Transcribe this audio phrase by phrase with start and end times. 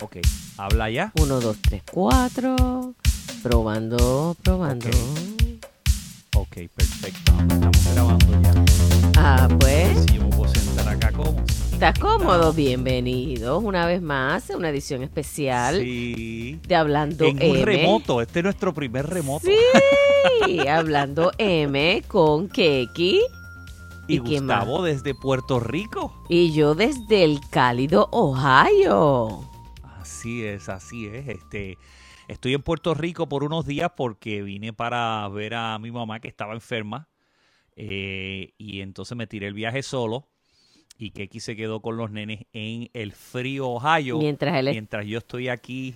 [0.00, 0.16] Ok,
[0.56, 1.12] habla ya.
[1.20, 2.94] Uno, dos, tres, cuatro.
[3.42, 4.88] Probando, probando.
[6.36, 7.32] Ok, perfecto.
[7.50, 8.64] Estamos grabando ya.
[9.16, 10.04] Ah, pues.
[10.04, 11.42] Si yo me puedo sentar acá como.
[11.72, 12.52] ¿Estás cómodo?
[12.52, 16.60] Bienvenidos una vez más a una edición especial Sí.
[16.66, 17.64] de Hablando En un M.
[17.64, 18.20] remoto.
[18.20, 19.46] Este es nuestro primer remoto.
[19.46, 23.20] Sí, Hablando M con Keki
[24.08, 24.18] Y, ¿Y?
[24.18, 26.12] Gustavo desde Puerto Rico.
[26.28, 29.44] y yo desde el cálido Ohio.
[30.18, 31.28] Así es, así es.
[31.28, 31.78] Este,
[32.26, 36.26] estoy en Puerto Rico por unos días porque vine para ver a mi mamá que
[36.26, 37.06] estaba enferma.
[37.76, 40.26] eh, y entonces me tiré el viaje solo.
[40.98, 44.18] Y Keki se quedó con los nenes en el frío Ohio.
[44.18, 45.94] Mientras él mientras yo estoy aquí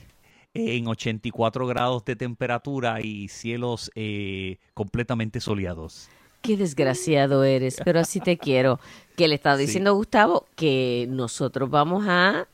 [0.54, 6.08] en 84 grados de temperatura y cielos eh, completamente soleados.
[6.42, 8.78] Qué desgraciado eres, pero así te quiero.
[9.16, 9.66] Que le estaba Sí.
[9.66, 12.46] diciendo Gustavo que nosotros vamos a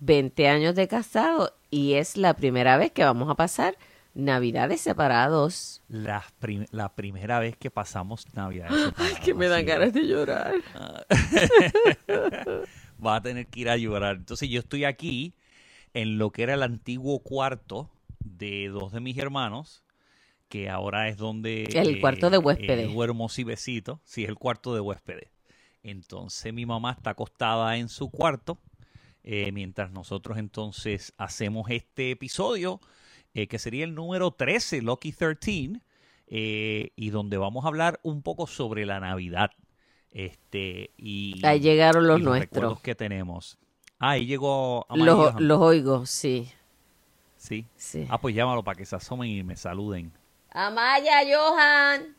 [0.00, 3.76] 20 años de casado y es la primera vez que vamos a pasar
[4.14, 5.82] Navidades separados.
[5.88, 8.68] La, prim- la primera vez que pasamos Navidad.
[9.92, 10.54] de llorar.
[13.04, 14.16] Va a tener que ir a llorar.
[14.16, 15.34] Entonces yo estoy aquí
[15.92, 19.84] en lo que era el antiguo cuarto de dos de mis hermanos,
[20.48, 21.64] que ahora es donde...
[21.74, 22.88] El cuarto de huéspedes.
[22.88, 24.00] eh, duermo besito.
[24.04, 25.30] Sí, es el cuarto de huéspedes.
[25.82, 28.58] Entonces mi mamá está acostada en su cuarto,
[29.28, 32.80] eh, mientras nosotros entonces hacemos este episodio,
[33.34, 35.80] eh, que sería el número 13, Lucky 13,
[36.28, 39.50] eh, y donde vamos a hablar un poco sobre la Navidad.
[40.12, 42.50] Este, y, Ahí llegaron los y nuestros.
[42.50, 43.58] recuerdos que tenemos.
[43.98, 46.48] Ah, ahí llegó Amaya Los, los oigo, sí.
[47.36, 47.66] Sí.
[47.76, 48.06] sí.
[48.08, 50.12] Ah, pues llámalo para que se asomen y me saluden.
[50.50, 52.14] Amaya, Johan.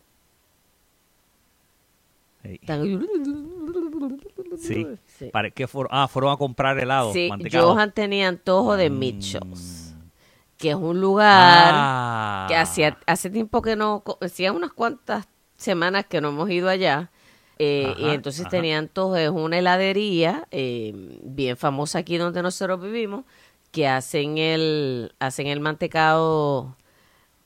[4.58, 4.88] Sí.
[5.06, 5.30] Sí.
[5.31, 5.90] Para, ¿qué fueron?
[5.94, 7.14] Ah, fueron a comprar helado.
[7.14, 7.73] Sí, mantecado.
[7.73, 9.00] Johan tenía antojo de Mm.
[9.00, 9.95] Mitchells,
[10.58, 12.45] que es un lugar Ah.
[12.50, 17.11] que hacía, hace tiempo que no, hacía unas cuantas semanas que no hemos ido allá.
[17.60, 18.52] eh, y entonces ajá.
[18.52, 20.93] tenía antojo, es una heladería eh,
[21.23, 23.26] bien famosa aquí donde nosotros vivimos,
[23.72, 26.76] que hacen el, hacen el mantecado,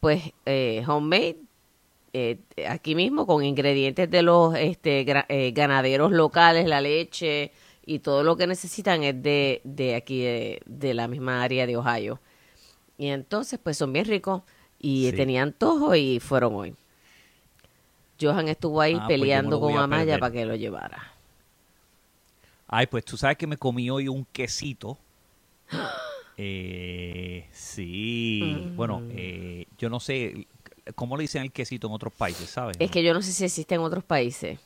[0.02, 1.38] pues, eh, homemade,
[2.14, 7.52] eh, aquí mismo con ingredientes de los este, gra- eh, ganaderos locales, la leche
[7.86, 11.78] y todo lo que necesitan es de, de aquí, de, de la misma área de
[11.78, 12.20] Ohio.
[12.98, 14.44] Y entonces, pues son bien ricos
[14.80, 15.16] y Sí.
[15.18, 16.76] tenían antojo y fueron hoy.
[18.20, 21.14] Johan estuvo ahí Ah, pues peleando con Amaya para que lo llevara.
[22.68, 24.98] Ay, pues tú sabes que me comí hoy un quesito.
[26.44, 28.40] Eh, sí.
[28.42, 28.76] Mm.
[28.76, 30.48] Bueno, eh, yo no sé
[30.94, 32.78] cómo le dicen el quesito en otros países, ¿sabes?
[32.79, 34.59] Es que yo no sé si existe en otros países.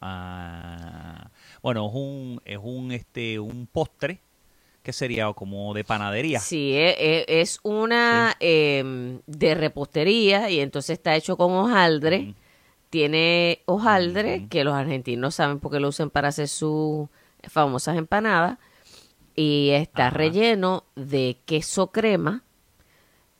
[0.00, 1.30] Ah,
[1.62, 4.20] bueno, es un, es un, este, un postre
[4.82, 6.38] que sería como de panadería.
[6.38, 12.34] Sí, e- e- es una em, de repostería y entonces está hecho con hojaldre.
[12.90, 17.08] Tiene hojaldre que los argentinos saben porque lo usan para hacer sus
[17.42, 18.58] famosas empanadas.
[19.34, 20.16] Y está Ajá.
[20.18, 22.42] relleno de queso crema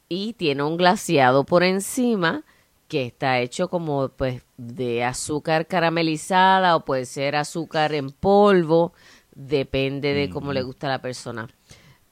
[0.08, 2.44] y tiene un glaseado por encima
[2.88, 8.92] que está hecho como pues de azúcar caramelizada o puede ser azúcar en polvo,
[9.34, 10.66] depende de cómo le Ujú.
[10.66, 11.48] gusta a la persona.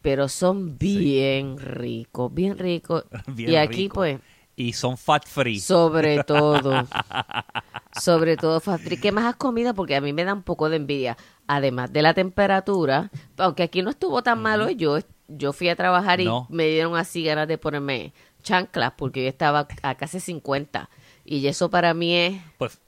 [0.03, 3.05] Pero son bien ricos, bien ricos.
[3.27, 3.95] Bien y aquí rico.
[3.95, 4.21] pues
[4.57, 5.61] Y son fat free.
[5.61, 6.89] sobre todo,
[7.93, 9.75] sobre todo, Fastri, ¿qué más has comido?
[9.75, 11.17] Porque a mí me da un poco de envidia.
[11.47, 16.21] Además de la temperatura, aunque aquí no estuvo tan malo, yo, yo fui a trabajar
[16.21, 16.47] y No.
[16.51, 18.13] me dieron así ganas de ponerme
[18.43, 20.89] chanclas porque yo estaba a casi 50.
[21.25, 22.43] Y eso para mí es...
[22.59, 22.79] Pues,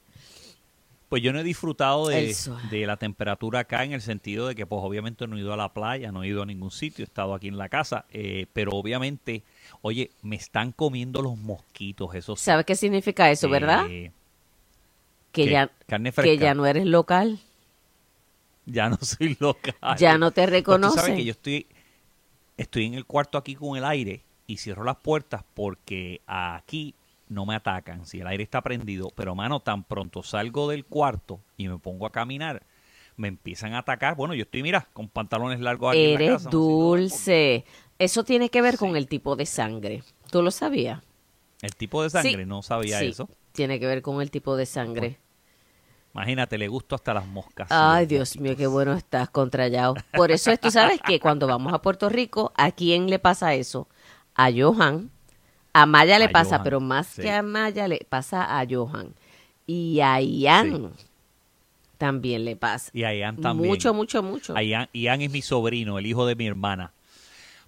[1.09, 2.35] pues yo no he disfrutado de,
[2.71, 5.57] de la temperatura acá en el sentido de que pues obviamente no he ido a
[5.57, 8.47] la playa, no he ido a ningún sitio, he estado aquí en la casa, eh,
[8.53, 9.45] pero obviamente,
[9.83, 12.45] oye, me están comiendo los mosquitos, eso sí.
[12.45, 13.87] ¿Sabes qué significa eso, verdad?
[13.89, 14.11] Eh,
[15.31, 16.45] Que ya, Carne que fresca.
[16.45, 17.39] ya no eres local.
[18.65, 19.75] Ya no soy local.
[19.99, 20.99] Ya no te Pues tú reconocen.
[21.01, 21.67] sabes que yo estoy,
[22.57, 26.95] estoy en el cuarto aquí con el aire y cierro las puertas porque aquí
[27.29, 29.13] no me atacan si el aire está prendido.
[29.15, 32.63] Pero, mano, tan pronto salgo del cuarto y me pongo a caminar,
[33.17, 34.17] me empiezan a atacar.
[34.17, 36.63] Bueno, yo estoy, mira, con pantalones largos aquí en la Eres casa, no sé, no,
[36.63, 37.65] dulce.
[37.99, 40.03] Eso tiene que ver con el tipo de sangre.
[40.31, 41.03] ¿Tú lo sabías?
[41.63, 43.29] El tipo de sangre, Sí, no sabía sí, eso.
[43.53, 45.19] Tiene que ver con el tipo de sangre.
[46.17, 47.69] Imagínate, le gusto hasta las moscas.
[47.71, 49.97] Ay, Dios mío, qué bueno estás contrallado.
[50.15, 53.53] Por eso es, tú sabes que cuando vamos a Puerto Rico, ¿a quién le pasa
[53.53, 53.87] eso?
[54.35, 55.11] A Johan.
[55.75, 57.21] A Maya le A pasa, Johan, pero más sí.
[57.21, 59.15] que a Maya le pasa a Johan.
[59.67, 60.93] Y a Ian
[61.99, 62.91] también le pasa.
[62.95, 63.69] Y a Ian también.
[63.69, 64.57] Mucho, mucho, mucho.
[64.57, 66.93] A Ian, Ian es mi sobrino, el hijo de mi hermana.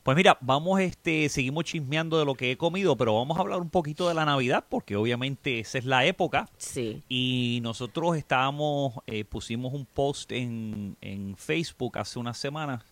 [0.08, 3.60] Pues mira, vamos, este, seguimos chismeando de lo que he comido, pero vamos a hablar
[3.60, 6.48] un poquito de la Navidad, porque obviamente esa es la época.
[6.56, 7.02] Sí.
[7.10, 12.82] Y nosotros estábamos, eh, pusimos un post en, en Facebook hace unas semanas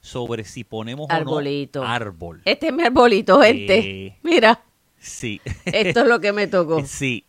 [0.00, 1.82] sobre si ponemos Arbolito.
[1.82, 2.42] o no árbol.
[2.44, 3.78] Este es mi arbolito, gente.
[3.78, 4.60] Eh, Mira,
[4.98, 5.40] Sí.
[5.66, 6.82] esto es lo que me tocó.
[6.86, 7.22] Sí,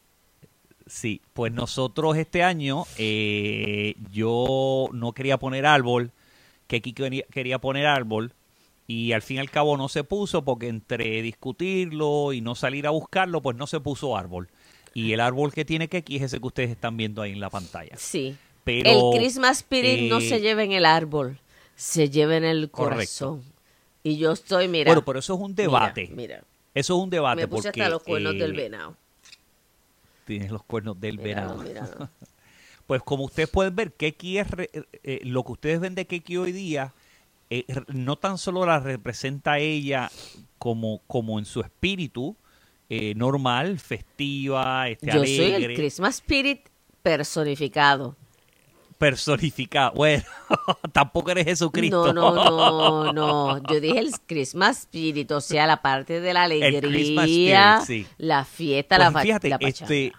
[0.87, 1.21] sí.
[1.33, 6.09] Pues nosotros este año, eh, yo no quería poner árbol,
[6.65, 8.33] que aquí quería, quería poner árbol,
[8.87, 12.85] y al fin y al cabo no se puso porque entre discutirlo y no salir
[12.87, 14.49] a buscarlo, pues no se puso árbol.
[14.93, 17.39] Y el árbol que tiene que aquí es ese que ustedes están viendo ahí en
[17.39, 17.95] la pantalla.
[17.97, 18.35] Sí.
[18.63, 21.39] Pero, el Christmas Spirit no eh, se lleva en el árbol,
[21.75, 22.95] se lleva en el Correcto.
[22.95, 23.43] corazón.
[24.03, 24.89] Y yo estoy, mira.
[24.89, 26.03] Bueno, pero eso es un debate.
[26.03, 26.43] Mira, mira.
[26.73, 28.95] Eso es un debate me puse porque hasta los cuernos eh, del venado.
[30.25, 31.85] Tienes los cuernos del Míralo, venado.
[31.89, 32.09] míralo.
[32.87, 34.69] Pues como ustedes pueden ver, Keki es re-
[35.03, 36.93] eh, lo que ustedes ven de Keki hoy día,
[37.49, 40.09] eh, no tan solo la representa a ella
[40.57, 42.35] como, como en su espíritu
[42.89, 46.61] eh, normal, festiva, este, Yo soy el Christmas Spirit
[47.01, 48.15] personificado.
[48.97, 49.89] personificada.
[49.91, 50.23] Bueno,
[50.93, 52.13] tampoco eres Jesucristo.
[52.13, 53.13] No, no, no,
[53.59, 53.63] no.
[53.71, 58.07] Yo dije el Christmas Spirit, o sea, la parte de la El alegría, Spirit, sí.
[58.17, 59.93] la fiesta, Pues la, fa- fíjate, la pachanga.
[59.93, 60.13] este,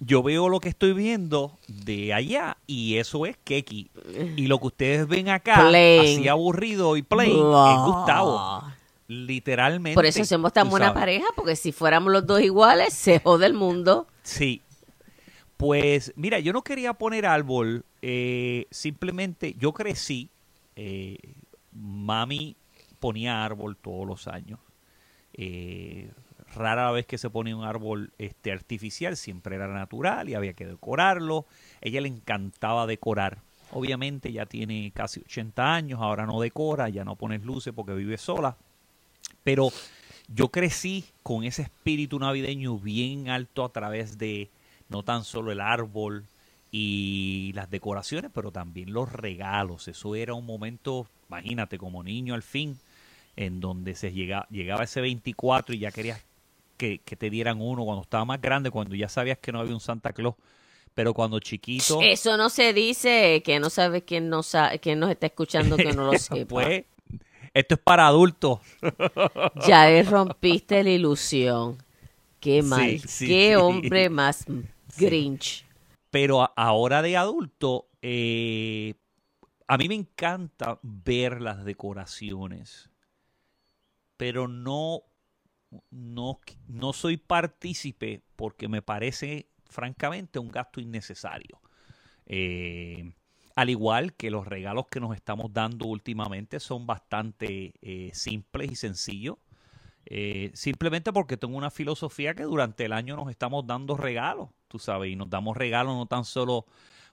[0.00, 3.90] yo veo lo que estoy viendo de allá y eso es Keki.
[4.36, 6.00] Y lo que ustedes ven acá, Plain.
[6.00, 7.74] así aburrido y plain, Blah.
[7.74, 8.62] es Gustavo.
[9.08, 9.94] Literalmente.
[9.94, 11.00] Por eso hacemos tan buena sabes.
[11.00, 14.06] pareja, porque si fuéramos los dos iguales, se jode el mundo.
[14.22, 14.62] Sí.
[15.56, 20.30] Pues mira, yo no quería poner árbol, eh, simplemente yo crecí,
[20.76, 21.18] eh,
[21.72, 22.56] mami
[23.00, 24.58] ponía árbol todos los años.
[25.34, 26.10] Eh,
[26.54, 30.66] rara vez que se ponía un árbol este, artificial, siempre era natural y había que
[30.66, 31.46] decorarlo.
[31.80, 33.38] ella le encantaba decorar.
[33.72, 38.18] Obviamente ya tiene casi 80 años, ahora no decora, ya no pones luces porque vive
[38.18, 38.56] sola.
[39.44, 39.70] Pero
[40.28, 44.50] yo crecí con ese espíritu navideño bien alto a través de
[44.88, 46.24] no tan solo el árbol
[46.72, 49.88] y las decoraciones, pero también los regalos.
[49.88, 52.78] Eso era un momento, imagínate, como niño al fin,
[53.36, 56.20] en donde se llega, llegaba ese 24 y ya querías
[56.80, 59.74] que, que te dieran uno cuando estaba más grande, cuando ya sabías que no había
[59.74, 60.36] un Santa Claus.
[60.94, 65.10] Pero cuando chiquito, Eso no se dice, que no sabe quién, no sa- quién nos
[65.10, 66.74] está escuchando que no lo sepa.
[66.74, 66.84] pues,
[67.54, 68.60] esto es para adultos.
[69.54, 71.78] Ya le rompiste la ilusión.
[72.40, 73.02] Qué Sí, mal.
[73.06, 73.56] sí, Qué sí.
[73.56, 74.48] hombre más
[74.96, 75.66] grinch.
[76.10, 78.94] Pero a- ahora de adulto, eh,
[79.68, 82.90] a mí me encanta ver las decoraciones,
[84.16, 85.02] pero no,
[85.90, 91.60] no, no soy partícipe porque me parece, francamente, un gasto innecesario.
[92.26, 93.12] Eh,
[93.56, 98.76] al igual que los regalos que nos estamos dando últimamente son bastante eh, simples y
[98.76, 99.36] sencillos.
[100.06, 104.78] Eh, simplemente porque tengo una filosofía que durante el año nos estamos dando regalos, tú
[104.78, 106.66] sabes, y nos damos regalos no tan solo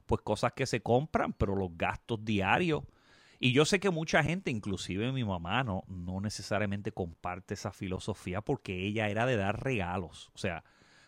[0.06, 2.84] pues cosas que se compran, pero los gastos diarios.
[3.40, 8.42] Y yo sé que mucha gente, inclusive mi mamá, no, no necesariamente comparte esa filosofía
[8.42, 10.32] porque ella era de dar regalos.
[10.34, 10.64] O sea,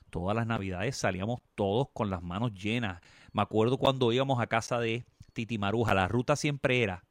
[0.10, 3.02] todas las navidades salíamos todos con las manos llenas.
[3.34, 7.06] Me acuerdo cuando íbamos a casa de Titi Maruja, la ruta siempre era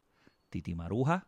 [0.50, 1.26] Titi Maruja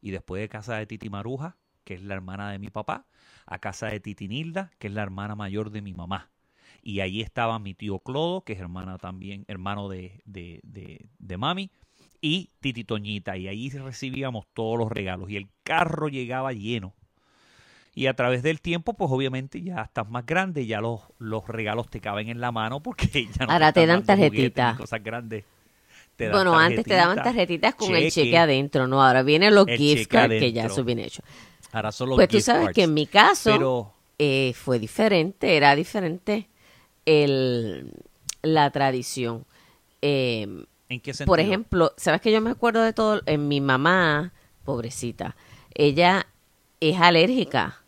[0.00, 3.06] y después de casa de Titi Maruja, que es la hermana de mi papá,
[3.46, 6.30] a casa de Titi Nilda, que es la hermana mayor de mi mamá.
[6.82, 11.36] Y ahí estaba mi tío Clodo, que es hermana también, hermano de, de, de, de
[11.36, 11.70] mami,
[12.22, 13.36] y Titi Toñita.
[13.36, 15.28] Y ahí recibíamos todos los regalos.
[15.28, 16.94] Y el carro llegaba lleno.
[17.94, 21.90] Y a través del tiempo, pues obviamente ya estás más grande, ya los, los regalos
[21.90, 23.06] te caben en la mano porque
[23.38, 24.72] ya no Ahora te dan dando juguetes tarjetita.
[24.72, 25.44] ni cosas grandes.
[26.16, 29.02] Te dan Bueno, antes te daban tarjetita, tarjetitas con el cheque adentro, ¿no?
[29.04, 30.72] Ahora vienen los gift cards, que ya adentro.
[30.74, 31.22] eso viene hecho.
[31.72, 32.74] Ahora son los Pues tú gift sabes cards.
[32.76, 36.48] que en mi caso Pero eh, fue diferente, era diferente
[37.04, 37.92] el,
[38.42, 39.44] la tradición.
[40.00, 41.26] Eh, ¿en qué sentido?
[41.30, 43.22] por ejemplo, ¿sabes que yo me acuerdo de todo?
[43.26, 44.32] En mi mamá,
[44.64, 45.36] pobrecita,
[45.74, 46.26] ella
[46.80, 47.82] es alérgica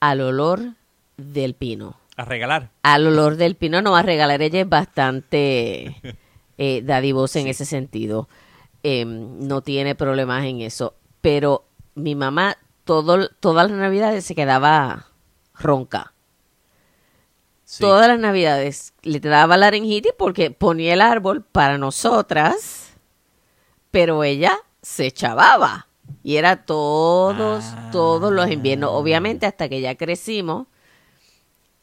[0.00, 0.74] al olor
[1.16, 1.96] del pino.
[2.16, 2.70] a regalar.
[2.82, 5.96] Al olor del pino no a regalar, ella es bastante
[6.58, 8.28] eh, dadivosa en ese sentido.
[8.82, 10.94] Eh, no tiene problemas en eso.
[11.20, 15.06] Pero mi mamá, todo, todas las navidades se quedaba
[15.54, 16.12] ronca.
[17.72, 17.82] Sí.
[17.84, 22.94] Todas las navidades le daba laringitis porque ponía el árbol para nosotras,
[23.92, 25.86] pero ella se chavaba.
[26.24, 27.90] Y era todos, Ah.
[27.92, 28.90] todos los inviernos.
[28.92, 30.66] Obviamente hasta que ya crecimos.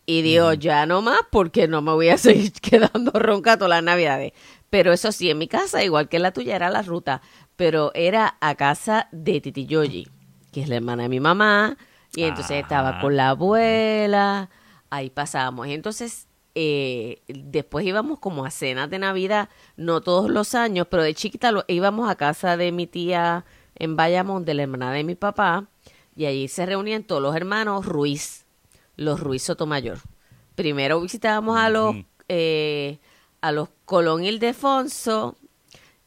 [0.06, 3.84] Y digo, ya no más porque no me voy a seguir quedando ronca todas las
[3.84, 4.34] navidades.
[4.70, 7.22] Pero eso sí, en mi casa, igual que la tuya, era la ruta.
[7.56, 10.10] Pero era a casa de Titi Yoyi,
[10.51, 11.77] que es la hermana de mi mamá,
[12.13, 13.01] y entonces estaba Ajá.
[13.01, 14.50] con la abuela,
[14.89, 15.67] ahí pasábamos.
[15.67, 16.27] Entonces
[16.60, 21.51] eh, después íbamos como a cenas de Navidad, no todos los años, pero de chiquita
[21.51, 25.67] lo, íbamos a casa de mi tía en Bayamón, de la hermana de mi papá,
[26.15, 28.48] y allí se reunían todos los hermanos Ruiz,
[28.96, 30.00] los Ruiz Sotomayor.
[30.56, 31.96] Primero visitábamos a los,
[32.27, 32.98] eh,
[33.39, 35.36] a los Colón Ildefonso,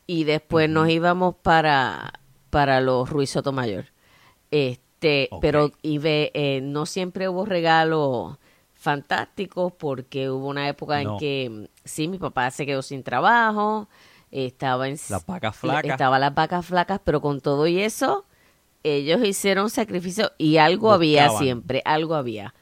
[0.08, 2.12] y después nos íbamos para,
[2.50, 3.84] para los Ruiz Sotomayor.
[4.50, 8.39] Este, pero y ve, eh, no siempre hubo regalos
[8.80, 11.12] fantásticos porque hubo una época No.
[11.12, 13.88] en que sí, mi papá se quedó sin trabajo,
[14.30, 15.90] estaba en Las vacas flacas.
[15.92, 18.24] estaba las vacas flacas, pero con todo y eso
[18.82, 22.54] ellos hicieron sacrificio y algo había siempre, algo había.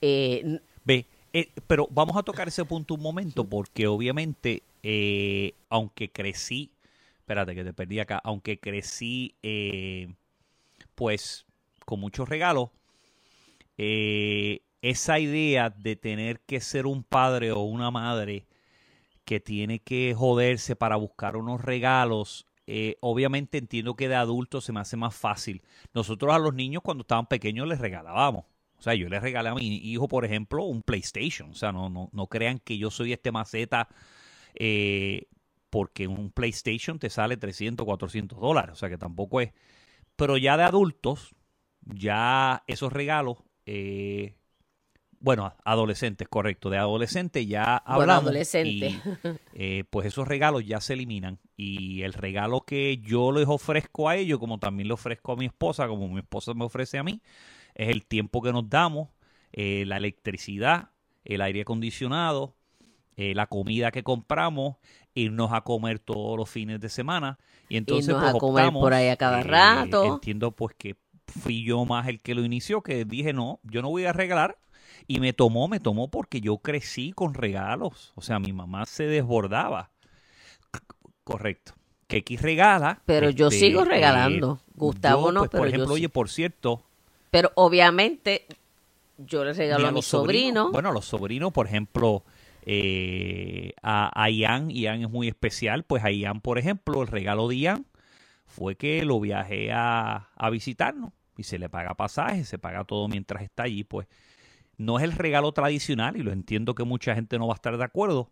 [0.00, 6.08] Eh, Ve, eh, pero vamos a tocar ese punto un momento porque obviamente, eh, aunque
[6.10, 6.70] crecí,
[7.18, 9.34] espérate que te perdí acá, aunque crecí,
[10.94, 11.44] pues,
[11.84, 12.70] con muchos regalos,
[13.78, 18.46] eh, esa idea de tener que ser un padre o una madre
[19.24, 24.72] que tiene que joderse para buscar unos regalos, eh, obviamente entiendo que de adulto se
[24.72, 25.62] me hace más fácil.
[25.92, 28.44] Nosotros a los niños cuando estaban pequeños les regalábamos.
[28.78, 31.50] O sea, yo les regalé a mi hijo, por ejemplo, un PlayStation.
[31.50, 33.88] O sea, no, no, no crean que yo soy este maceta
[34.54, 35.26] eh,
[35.70, 38.72] porque un PlayStation te sale 300, 400 dólares.
[38.72, 39.52] O sea, que tampoco es...
[40.14, 41.34] Pero ya de adultos,
[41.82, 44.36] ya esos regalos, eh,
[45.26, 48.22] bueno, adolescentes, correcto, de adolescentes ya Bueno, hablamos.
[48.26, 48.90] adolescente.
[48.90, 49.00] y,
[49.54, 51.40] eh, pues esos regalos ya se eliminan.
[51.56, 55.46] Y el regalo que yo les ofrezco a ellos, como también le ofrezco a mi
[55.46, 57.20] esposa, como mi esposa me ofrece a mí,
[57.74, 59.08] es el tiempo que nos damos,
[59.52, 60.90] eh, la electricidad,
[61.24, 62.54] el aire acondicionado,
[63.16, 64.76] eh, la comida que compramos,
[65.12, 67.36] irnos a comer todos los fines de semana.
[67.68, 70.04] Y entonces Irnos pues, a comer optamos, por ahí a cada rato.
[70.04, 70.94] Entiendo pues que
[71.26, 74.56] fui yo más el que lo inició, que dije, no, yo no voy a regalar.
[75.06, 78.12] Y me tomó, me tomó porque yo crecí con regalos.
[78.14, 79.90] O sea, mi mamá se desbordaba.
[81.24, 81.72] Correcto.
[82.06, 83.02] Que X regala.
[83.06, 84.60] Pero yo este, sigo eh, regalando.
[84.74, 86.00] Gustavo yo, no, pues, pero por yo ejemplo, sí.
[86.00, 86.82] oye, por cierto,
[87.30, 88.46] Pero obviamente
[89.18, 90.72] yo ni regalo a, mi los sobrinos, sobrino.
[90.72, 92.24] Bueno, a los sobrinos, por ejemplo,
[92.64, 95.82] eh, a, a Ian, Ian es muy especial.
[95.84, 97.86] Pues a Ian, por ejemplo, el regalo de Ian
[98.46, 103.08] fue que lo viajé a, a visitarnos y se le paga pasaje, se paga todo
[103.08, 103.84] mientras está allí.
[103.84, 104.06] Pues
[104.78, 107.76] no es el regalo tradicional y lo entiendo que mucha gente no va a estar
[107.76, 108.30] de acuerdo.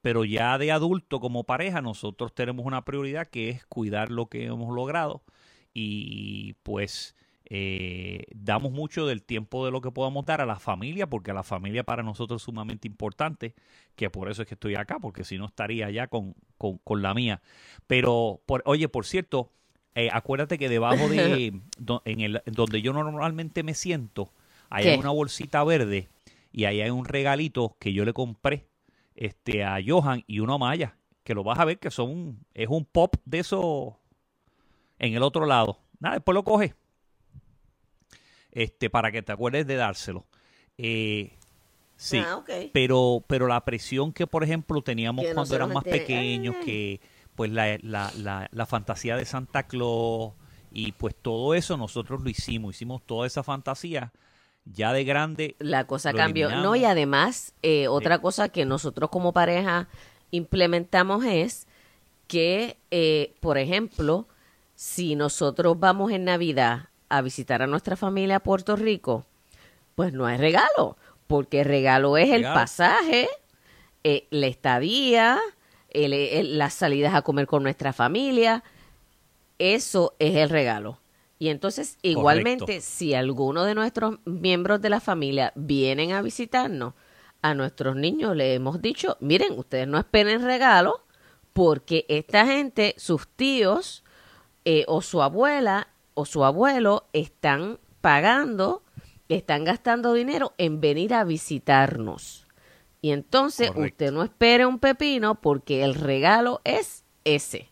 [0.00, 4.44] Pero ya de adulto como pareja nosotros tenemos una prioridad que es cuidar lo que
[4.46, 5.22] hemos logrado
[5.72, 7.14] y pues
[7.46, 11.34] eh, damos mucho del tiempo de lo que podamos dar a la familia, porque a
[11.34, 13.54] la familia para nosotros es sumamente importante,
[13.96, 17.02] que por eso es que estoy acá, porque si no estaría ya con, con, con
[17.02, 17.42] la mía.
[17.86, 19.50] Pero, por, oye, por cierto,
[19.94, 21.52] eh, acuérdate que debajo de
[22.04, 24.32] en el, donde yo normalmente me siento,
[24.70, 24.96] hay ¿Qué?
[24.96, 26.08] una bolsita verde
[26.52, 28.68] y ahí hay un regalito que yo le compré
[29.14, 32.84] este, a Johan y una Maya, que lo vas a ver que son, es un
[32.84, 33.98] pop de eso
[34.98, 35.78] en el otro lado.
[36.00, 36.74] Nada, después lo coges
[38.52, 40.26] este, para que te acuerdes de dárselo.
[40.78, 41.32] Eh,
[41.96, 46.54] sí, Ah, pero, pero la presión que, por ejemplo, teníamos Que cuando eran más pequeños,
[46.60, 46.64] Ay.
[46.64, 47.00] que
[47.34, 50.34] pues la, la, la, la fantasía de Santa Claus
[50.70, 54.12] y pues todo eso nosotros lo hicimos, hicimos toda esa fantasía
[54.64, 55.56] ya de grande.
[55.58, 56.48] La cosa cambió.
[56.62, 59.88] No, y además, eh, otra cosa que nosotros como pareja
[60.30, 61.66] implementamos es
[62.26, 64.26] que, eh, por ejemplo,
[64.74, 69.24] si nosotros vamos en Navidad a visitar a nuestra familia a Puerto Rico,
[69.94, 73.28] pues no hay regalo, porque el regalo es el pasaje,
[74.02, 75.38] eh, la estadía,
[75.90, 78.64] el- el- las salidas a comer con nuestra familia,
[79.58, 80.98] eso es el regalo.
[81.38, 86.94] Y entonces, igualmente, si alguno de nuestros miembros de la familia vienen a visitarnos,
[87.42, 91.04] a nuestros niños le hemos dicho, miren, ustedes no esperen regalo,
[91.52, 94.04] porque esta gente, sus tíos
[94.64, 98.82] eh, o su abuela o su abuelo están pagando,
[99.28, 102.46] están gastando dinero en venir a visitarnos.
[103.02, 104.04] Y entonces Correcto.
[104.04, 107.70] usted no espere un pepino porque el regalo es ese.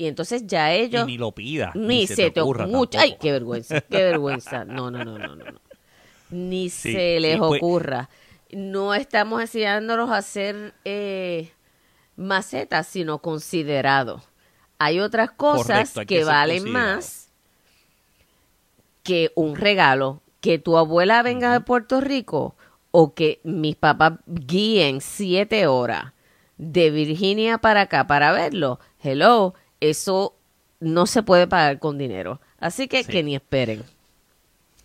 [0.00, 1.72] Y entonces ya ellos y ni lo pida.
[1.74, 2.64] ni, se, te ocurra.
[2.64, 2.96] tampoco.
[2.98, 4.64] Ay, qué vergüenza, qué vergüenza.
[4.64, 5.44] No, no, no, no, no.
[6.30, 8.08] Ni Sí, se les sí, pues- ocurra.
[8.50, 11.52] No estamos enseñándolos a hacer eh,
[12.16, 14.22] macetas, sino considerados.
[14.78, 17.30] Hay otras cosas Correcto, hay que valen más
[19.02, 20.22] que un regalo.
[20.40, 22.54] Que tu abuela venga de Puerto Rico
[22.92, 26.12] o que mis papás guíen siete horas
[26.58, 28.78] de Virginia para acá para verlo.
[29.02, 30.34] Hello, eso
[30.80, 32.40] no se puede pagar con dinero.
[32.58, 33.12] Así que Sí.
[33.12, 33.84] que ni esperen.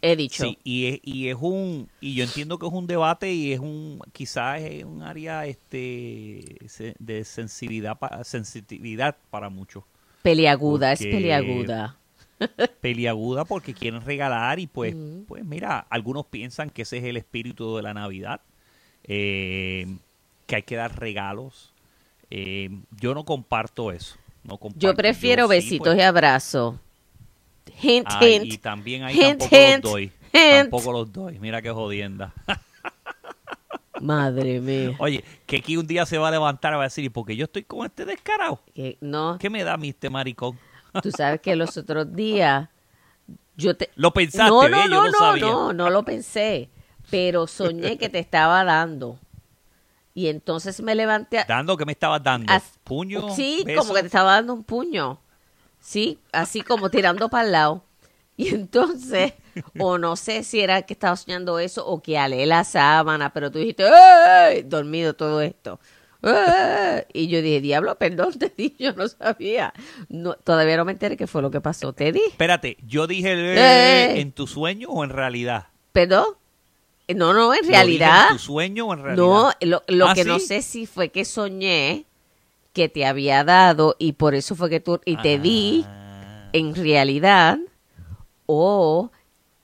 [0.01, 0.43] He dicho.
[0.43, 3.59] Sí, y es, y es un, y yo entiendo que es un debate y es
[3.61, 6.57] un, quizás es un área este
[6.99, 9.85] de sensibilidad, pa- sensitividad para muchos.
[10.21, 11.95] Peliaguda, es peliaguda.
[12.81, 14.93] Peliaguda porque quieren regalar y pues,
[15.25, 18.41] pues mira, algunos piensan que ese es el espíritu de la Navidad,
[19.05, 19.87] eh,
[20.47, 21.73] que hay que dar regalos.
[22.29, 22.69] Eh,
[22.99, 24.17] yo no comparto eso.
[24.43, 24.85] No comparto.
[24.85, 26.75] Yo prefiero besitos pues, y abrazos.
[27.81, 28.45] Hint, ay, hint.
[28.45, 30.03] y también hint, tampoco hint, los doy.
[30.03, 30.69] hint.
[30.71, 31.39] Tampoco los doy.
[31.39, 32.33] Mira qué jodienda.
[34.01, 34.95] Madre mía.
[34.99, 37.25] Oye, que aquí un día se va a levantar y va a decir, ¿y por
[37.25, 38.59] qué yo estoy con este descarado?
[38.73, 40.59] Que no, ¿Qué me da mí este maricón?
[41.01, 42.67] tú sabes que los otros días
[43.55, 45.45] yo te Lo pensaste, no, no, Yo no, no no, sabía.
[45.45, 46.69] no, no lo pensé,
[47.09, 49.19] pero soñé que te estaba dando.
[50.13, 52.51] Y entonces me levanté a- Dando, ¿qué me estabas dando?
[52.53, 53.33] as- ¿Puño?
[53.35, 53.81] Sí, beso?
[53.81, 55.19] como que te estaba dando un puño.
[55.79, 57.83] Sí, así como tirando para el lado.
[58.35, 59.33] Y entonces,
[59.79, 63.51] o no sé si era que estaba soñando eso o que alé la sábana, pero
[63.51, 64.63] tú dijiste, ¡Ey!
[64.63, 65.79] dormido todo esto.
[66.23, 67.03] ¡Ey!
[67.13, 69.73] Y yo dije, diablo, perdón, te di, yo no sabía.
[70.09, 71.93] No, todavía no me enteré qué fue lo que pasó.
[71.93, 75.67] Te di, Espérate, ¿yo dije el en tu sueño o en realidad?
[75.91, 76.25] perdón.
[77.07, 78.27] Eh, No, no, en ¿Lo dije realidad.
[78.31, 79.25] en tu sueño o en realidad?
[79.25, 82.05] No, lo, lo ¿Ah, que no sé si fue que soñé
[82.73, 86.49] que te había dado y por eso fue que tú y te di Ah.
[86.53, 87.59] en realidad
[88.45, 89.11] o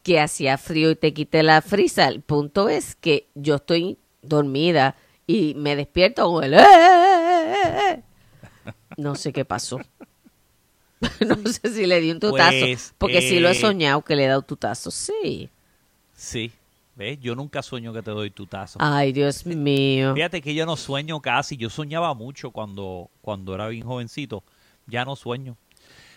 [0.03, 2.08] que hacía frío y te quité la frisa.
[2.08, 4.96] El punto es que yo estoy dormida
[5.27, 6.53] y me despierto con el...
[6.53, 8.03] "Eh, eh, eh, eh".
[8.98, 9.79] No sé qué pasó.
[11.25, 12.51] no sé si le di un tutazo.
[12.60, 14.91] Pues, porque sí lo he eh, soñado que le he dado tutazo.
[14.91, 15.50] Sí.
[16.15, 16.51] Sí,
[17.00, 17.18] ¿ves?
[17.22, 18.77] Yo nunca sueño que te doy tu tazo.
[18.82, 20.13] Ay, Dios mío.
[20.13, 21.56] Fíjate que yo no sueño casi.
[21.56, 24.44] Yo soñaba mucho cuando, cuando era bien jovencito.
[24.86, 25.56] Ya no sueño.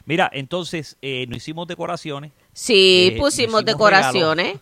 [0.05, 2.33] Mira, entonces, eh, no hicimos decoraciones.
[2.53, 4.59] Sí, Eh, pusimos decoraciones.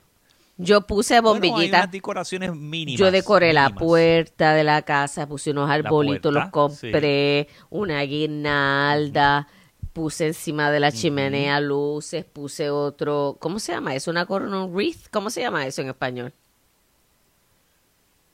[0.59, 1.81] Yo puse Bueno, hay bombillitas.
[1.85, 3.01] unas decoraciones mínimas.
[3.01, 9.49] Yo decoré la puerta de la casa, puse unos arbolitos, los compré, una guirnalda,
[9.93, 14.11] puse encima de la chimenea luces, puse otro, ¿cómo se llama eso?
[14.11, 16.33] Una corona, un wreath, ¿cómo se llama eso en español?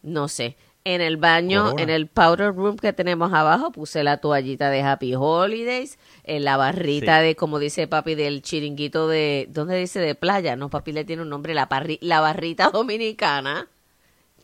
[0.02, 0.56] No sé.
[0.84, 1.82] En el baño, Corona.
[1.82, 6.56] en el powder room que tenemos abajo, puse la toallita de Happy Holidays, en la
[6.56, 7.26] barrita Sí.
[7.26, 9.98] de, como dice papi, del chiringuito de, ¿dónde dice?
[9.98, 10.54] De playa.
[10.54, 13.66] No, papi le tiene un nombre, la, parri- la barrita dominicana,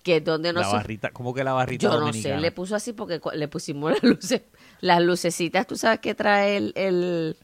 [0.02, 0.82] que es donde La nosotros...
[0.82, 2.34] barrita, ¿cómo que la barrita Yo no dominicana?
[2.34, 4.42] sé, le puso así porque le pusimos las luces,
[4.82, 7.36] las lucecitas, tú sabes que trae el, el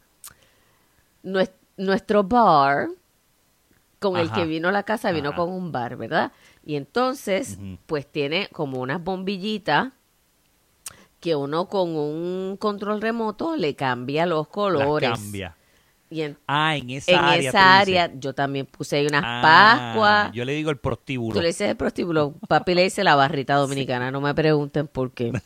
[1.22, 2.88] nues- nuestro bar
[4.01, 5.37] con el que vino a la casa, vino Ajá.
[5.37, 6.33] con un bar, ¿verdad?
[6.64, 9.92] Y entonces, pues tiene como unas bombillitas
[11.20, 15.11] que uno con un control remoto le cambia los colores.
[15.11, 15.57] cambia.
[16.11, 17.51] Y en, Ah, en esa en área.
[17.51, 20.33] esa área yo también puse ahí unas Ah, pascuas.
[20.33, 21.35] Yo le digo el prostíbulo.
[21.35, 25.11] Tú le dices el prostíbulo, papi le dice la barrita dominicana, no me pregunten por
[25.12, 25.33] qué.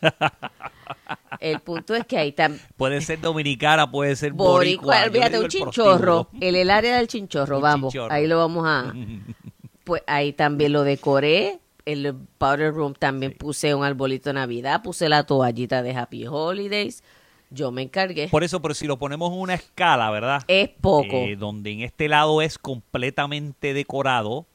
[1.43, 5.29] El punto es que ahí está Puede ser dominicana, puede ser boricua, boricua.
[5.29, 8.15] Digo un el chinchorro, el, el área del chinchorro, Un vamos, chinchorro.
[8.15, 8.93] ahí lo vamos a,
[9.85, 13.39] pues ahí también lo decoré, el powder room también Sí.
[13.39, 17.03] puse un arbolito de Navidad, puse la toallita de Happy Holidays,
[17.51, 20.43] yo me encargué, Por eso, pero si lo ponemos en una escala, ¿verdad?
[20.47, 24.47] es poco, Eh, donde en este lado es completamente decorado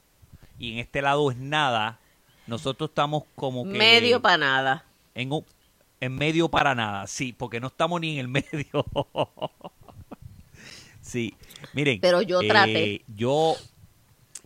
[0.58, 1.98] y en este lado es nada,
[2.46, 4.84] nosotros estamos como que medio para nada.
[5.14, 5.44] en, un-
[6.00, 8.86] en medio para nada, sí, porque no estamos ni en el medio.
[11.00, 11.34] sí,
[11.72, 12.00] miren.
[12.00, 13.04] Pero yo eh, traté.
[13.08, 13.56] yo,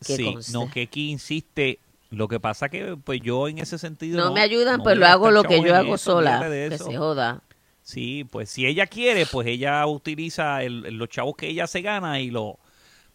[0.04, 0.52] Que sí, conste.
[0.52, 1.78] no, que aquí insiste.
[2.10, 4.22] Lo que pasa que, pues yo en ese sentido.
[4.22, 6.96] No, me ayudan, no pues lo hago lo que yo hago eso, sola, que se
[6.96, 7.42] joda.
[7.82, 12.20] Sí, pues si ella quiere, pues ella utiliza el- los chavos que ella se gana
[12.20, 12.58] y lo...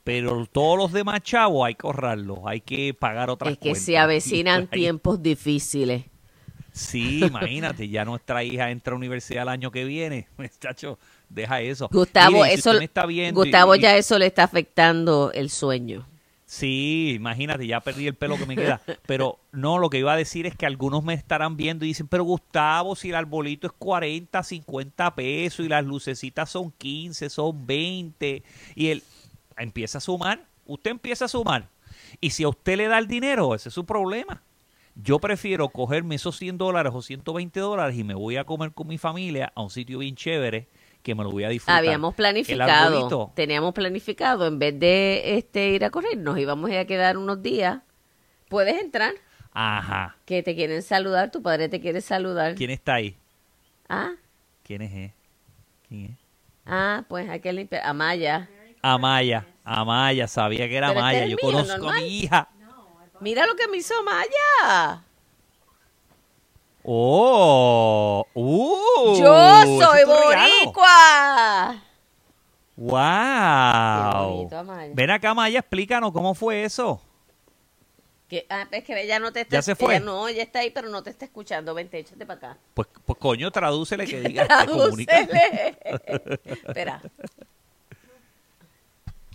[0.03, 3.97] Pero todos los demás chavos hay que ahorrarlos, hay que pagar otras Es que se
[3.99, 6.05] avecinan pues, tiempos difíciles.
[6.77, 10.27] Sí, imagínate, ya nuestra hija entra a universidad el año que viene.
[10.37, 10.97] Muchacho,
[11.29, 11.89] deja eso.
[11.91, 15.31] Gustavo, Miren, si eso, me está viendo y- Gustavo y- ya eso le está afectando
[15.33, 16.07] el sueño.
[16.49, 18.79] Sí, imagínate, ya perdí el pelo que me queda.
[19.05, 22.07] Pero no, lo que iba a decir es que algunos me estarán viendo y dicen,
[22.07, 27.67] pero Gustavo, si el arbolito es 40, 50 pesos y las lucecitas son 15, son
[27.67, 28.43] 20,
[28.75, 29.03] y él
[29.57, 31.67] empieza a sumar, usted empieza a sumar.
[32.21, 34.41] Y si a usted le da el dinero, ese es su problema.
[34.99, 38.87] Yo prefiero cogerme esos 100 dólares o 120 dólares y me voy a comer con
[38.87, 40.67] mi familia a un sitio bien chévere
[41.03, 41.77] que me lo voy a disfrutar.
[41.77, 47.17] Habíamos planificado, teníamos planificado, en vez de este ir a correr, nos íbamos a quedar
[47.17, 47.79] unos días.
[48.49, 49.13] Puedes entrar,
[49.51, 50.17] Ajá.
[50.25, 52.55] que te quieren saludar, tu padre te quiere saludar.
[52.55, 53.15] ¿Quién está ahí?
[53.87, 54.13] Ah,
[54.63, 54.91] ¿Quién es?
[54.93, 55.13] eh?
[55.87, 56.11] ¿Quién es?
[56.65, 57.83] ah, pues hay que limpiar.
[57.85, 58.49] Amaya.
[58.81, 59.45] Amaya.
[59.63, 61.25] Amaya, sabía que era Pero este Amaya.
[61.25, 62.49] es Yo conozco a mi hija.
[63.19, 65.03] Mira lo que me hizo Maya.
[66.83, 68.25] ¡Oh!
[68.33, 69.17] ¡Uh!
[69.19, 71.75] Yo soy boricua.
[72.75, 74.35] Qué ¡Wow!
[74.35, 74.93] bonito, Amaya.
[74.95, 77.01] Ven acá, Maya, explícanos cómo fue eso.
[78.29, 79.95] Que, ah, es que ella no te está ¿Ya se fue?
[79.95, 81.73] ella no, ella está ahí, pero no te está escuchando.
[81.73, 82.57] Vente, échate para acá.
[82.73, 85.25] Pues, pues coño, tradúcele que diga, comunica.
[85.27, 85.77] Tradúcele.
[86.45, 87.01] Espera,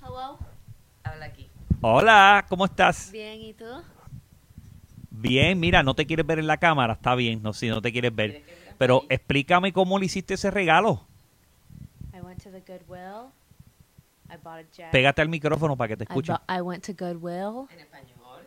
[0.05, 0.39] Hello.
[1.83, 3.11] Hola, ¿cómo estás?
[3.13, 3.65] Bien, ¿y tú?
[5.11, 7.93] Bien, mira, no te quieres ver en la cámara, está bien, no, si no te
[7.93, 8.43] quieres ver.
[8.79, 11.07] Pero explícame cómo le hiciste ese regalo.
[12.15, 13.31] I went to the Goodwill.
[14.31, 14.93] I bought a jacket.
[14.93, 16.37] Pégate al micrófono para que te I, escuchen.
[16.37, 18.43] bu- I went to Goodwill En español.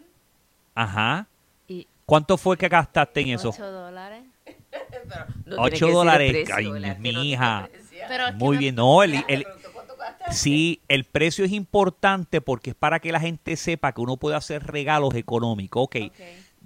[0.74, 1.28] Ajá.
[1.68, 3.50] y ¿Cuánto fue que gastaste en eso?
[3.50, 4.24] 8 dólares.
[4.92, 7.00] Pero no Ocho tiene que decir el dólares.
[7.00, 7.70] mi hija.
[8.36, 9.46] Muy bien, no, el, el-.
[10.32, 14.36] Sí, el precio es importante porque es para que la gente sepa que uno puede
[14.36, 15.84] hacer regalos económicos.
[15.84, 16.14] Ok, Ok.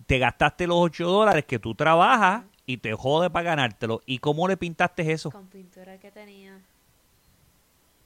[0.08, 4.02] te gastaste los 8 dólares que tú trabajas y te jode para ganártelo.
[4.06, 5.32] ¿Y cómo le pintaste eso?
[5.32, 6.60] Con pintura que tenía.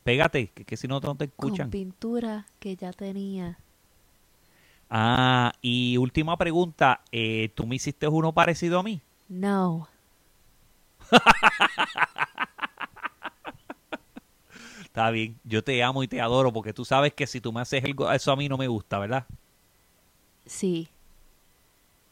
[0.03, 1.67] Pégate, que, que si no no te escuchan.
[1.67, 3.57] Con pintura que ya tenía.
[4.89, 9.01] Ah, y última pregunta, eh, ¿tú me hiciste uno parecido a mí?
[9.27, 9.87] No.
[14.93, 17.61] Está bien, yo te amo y te adoro porque tú sabes que si tú me
[17.61, 19.25] haces algo, eso a mí no me gusta, ¿verdad?
[20.45, 20.87] Sí.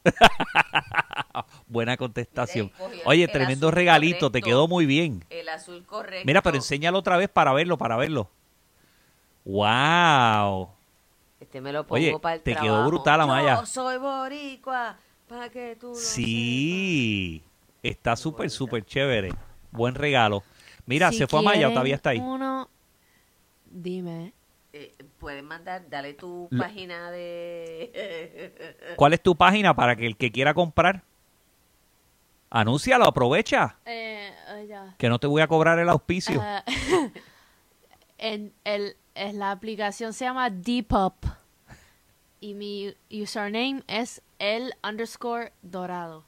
[1.67, 2.71] Buena contestación.
[3.05, 5.23] Oye, el tremendo regalito, te quedó muy bien.
[5.29, 6.25] El azul correcto.
[6.25, 8.31] Mira, pero enséñalo otra vez para verlo, para verlo.
[9.45, 10.69] ¡Wow!
[11.39, 13.59] Este me lo pongo Oye, para el te quedó brutal, Amaya.
[13.59, 14.97] Yo soy boricua,
[15.29, 17.43] para que tú lo Sí,
[17.83, 19.29] está súper, súper chévere.
[19.69, 20.41] Buen regalo.
[20.87, 22.19] Mira, Si se fue a Maya, quieren todavía está ahí.
[22.19, 22.70] Uno,
[23.71, 24.33] dime.
[24.73, 28.73] Eh, puedes mandar, dale tu página de...
[28.95, 31.03] ¿Cuál es tu página para que el que quiera comprar?
[32.49, 34.31] Anúncialo, aprovecha, Eh,
[34.67, 34.95] ya.
[34.97, 36.39] que no te voy a cobrar el auspicio.
[36.41, 36.63] Ah,
[38.17, 41.15] en, el, en la aplicación se llama Depop.
[42.39, 46.25] Y mi username es el underscore dorado.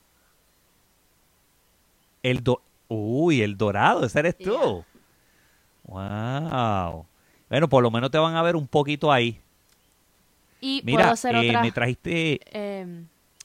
[2.21, 4.85] El do Uy, el dorado, ese eres tú.
[5.85, 7.05] Wow.
[7.53, 9.39] Bueno, por lo menos te van a ver un poquito ahí.
[10.59, 11.61] Y Mira, puedo hacer eh, otra.
[11.61, 12.39] me trajiste...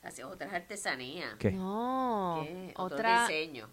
[0.02, 1.34] Haces otras artesanías.
[1.38, 1.50] ¿Qué?
[1.50, 2.72] no, ¿Qué?
[2.76, 3.28] Otro otra.
[3.28, 3.68] diseño.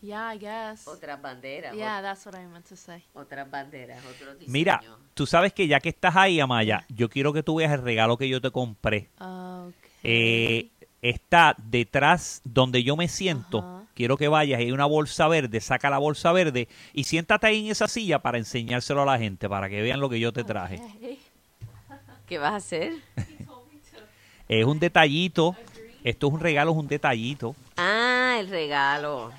[0.00, 0.88] Yeah, I guess.
[0.88, 1.74] Otras banderas.
[1.74, 3.04] Yeah, that's what I meant to say.
[3.12, 4.48] ot- Otras banderas, otros diseños.
[4.48, 4.80] Mira,
[5.12, 8.16] tú sabes que ya que estás ahí, Amaya, yo quiero que tú veas el regalo
[8.16, 9.10] que yo te compré.
[9.18, 9.70] Okay.
[10.02, 10.70] Eh,
[11.02, 13.84] está detrás donde yo me siento.
[13.98, 17.72] Quiero que vayas, hay una bolsa verde, saca la bolsa verde y siéntate ahí en
[17.72, 20.80] esa silla para enseñárselo a la gente, para que vean lo que yo te traje.
[22.28, 22.92] ¿Qué vas a hacer?
[24.48, 25.56] Es un detallito,
[26.04, 27.56] esto es un regalo, es un detallito.
[27.76, 29.32] Ah, el regalo.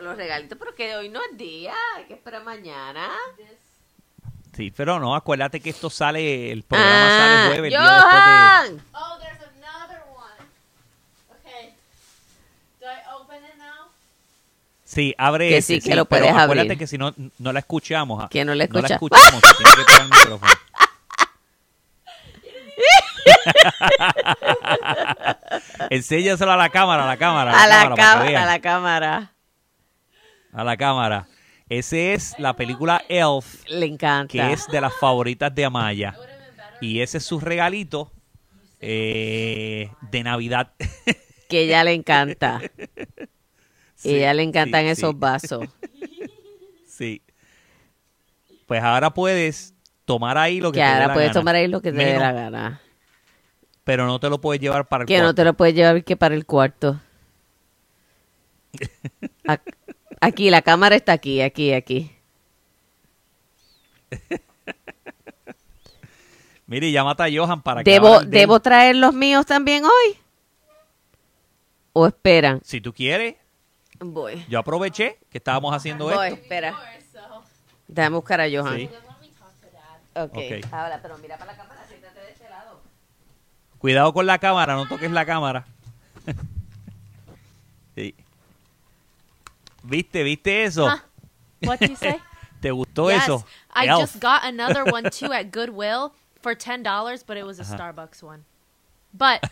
[0.00, 3.08] Los regalitos, pero que hoy no es día, hay que esperar mañana.
[4.54, 8.12] Sí, pero no, acuérdate que esto sale, el programa Ah, sale jueves, el día después
[8.12, 8.82] Johan.
[8.94, 10.46] Oh, there's another one.
[11.40, 11.74] Okay.
[12.78, 13.88] Do I open it now?
[14.84, 14.87] de...
[14.98, 16.76] Sí, abre Que ese, sí, que lo puedes acuérdate abrir.
[16.78, 18.20] que si no, no la escuchamos.
[18.24, 18.94] ah, Que no la No la escucha.
[18.94, 20.48] escuchamos, se tiene que el micrófono.
[25.90, 27.52] Enséñaselo a la cámara, a la cámara.
[27.62, 29.32] A la cámara, cámara, a la cámara.
[30.52, 31.28] A la cámara.
[31.68, 34.32] Ese es la película Elf, Le encanta.
[34.32, 36.16] que es de las favoritas de Amaya.
[36.80, 38.10] Y ese es su regalito
[38.80, 40.72] eh, de Navidad.
[41.48, 42.60] Que ella le encanta.
[43.98, 45.16] Sí, ella le encantan sí, esos sí.
[45.18, 45.66] vasos.
[46.86, 47.22] Sí.
[48.66, 49.72] Pues ahora puedes
[50.04, 51.40] tomar ahí lo que, Que te dé ahora la puedes gana.
[51.40, 52.80] tomar ahí lo que te dé la gana.
[53.84, 55.34] Pero no te lo puedes llevar para el Que no cuarto.
[55.36, 57.00] te lo puedes llevar que para el cuarto.
[60.20, 62.10] Aquí, la cámara está aquí, aquí, aquí.
[66.66, 68.20] Mire, llámate a Johan para que ¿Debo.
[68.20, 70.18] ¿Debo traer los míos también hoy?
[71.92, 72.60] ¿O esperan?
[72.64, 73.36] Si tú quieres,
[74.00, 74.44] Voy.
[74.48, 76.40] yo aproveché que estábamos haciendo Voy, esto.
[76.40, 76.74] espera.
[77.86, 78.76] Déjame buscar a Johan.
[78.76, 78.90] Sí.
[80.14, 80.32] Ok.
[80.32, 80.72] Ok.
[80.72, 82.80] Ahora, pero mira para la cámara, siéntate de este lado.
[83.78, 85.66] Cuidado con la cámara, no toques la cámara.
[87.94, 88.14] Sí.
[89.82, 90.22] ¿Viste?
[90.22, 90.86] ¿Viste eso?
[90.86, 91.00] Huh?
[91.66, 92.20] What'd you say?
[92.60, 93.44] ¿Te gustó yes, eso?
[93.74, 94.00] I Elf.
[94.00, 98.22] just got another one too at Goodwill for ten dollars, but it was a Starbucks
[98.22, 98.44] one.
[99.12, 99.50] But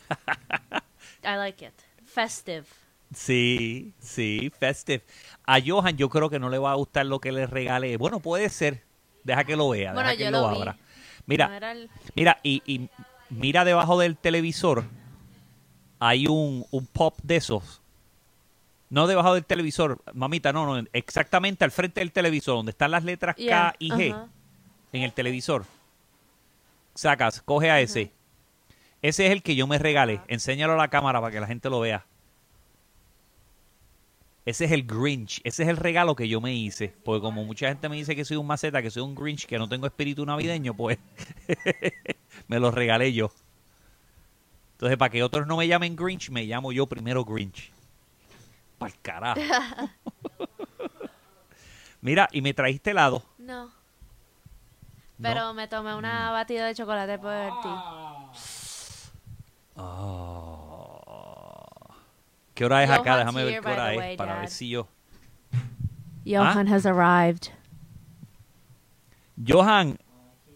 [1.24, 1.74] I like it.
[2.04, 2.66] Festive.
[3.14, 5.04] Sí, sí, festive.
[5.46, 7.96] A Johan yo creo que no le va a gustar lo que le regale.
[7.96, 8.82] Bueno, puede ser.
[9.24, 10.76] Deja que lo vea, Bueno, deja que lo, abra.
[11.26, 12.88] Mira, el- mira, y, y
[13.30, 14.84] mira debajo del televisor,
[15.98, 17.80] hay un, un pop de esos.
[18.88, 23.02] No debajo del televisor, mamita, no, no, exactamente al frente del televisor, donde están las
[23.02, 24.28] letras Yeah, K y G
[24.92, 25.64] en el televisor.
[26.94, 28.12] Sacas, coge a ese.
[29.02, 30.20] Ese es el que yo me regalé.
[30.28, 32.06] Enséñalo a la cámara para que la gente lo vea.
[34.46, 35.40] Ese es el Grinch.
[35.42, 36.94] Ese es el regalo que yo me hice.
[37.04, 39.58] Porque como mucha gente me dice que soy un maceta, que soy un Grinch, que
[39.58, 40.98] no tengo espíritu navideño, pues
[42.46, 43.32] me lo regalé yo.
[44.74, 47.72] Entonces, para que otros no me llamen Grinch, me llamo yo primero Grinch.
[48.78, 49.40] Para el carajo.
[52.00, 53.24] Mira, y me trajiste helado.
[53.38, 53.64] No.
[53.64, 53.72] No.
[55.22, 57.68] Pero me tomé una batida de chocolate por ti.
[59.74, 60.65] Oh.
[62.56, 63.18] ¿Qué hora es acá?
[63.18, 64.88] Déjame ver qué hora es para ver si yo.
[66.26, 67.52] Johan has arrived.
[69.46, 69.98] Johan,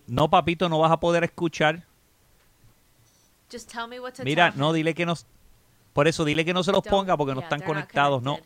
[0.07, 1.85] no, papito, no vas a poder escuchar.
[3.53, 5.27] Just tell me what to Mira, no, dile que nos.
[5.93, 8.39] Por eso, dile que no se los Don't- ponga porque no están conectados, ¿no?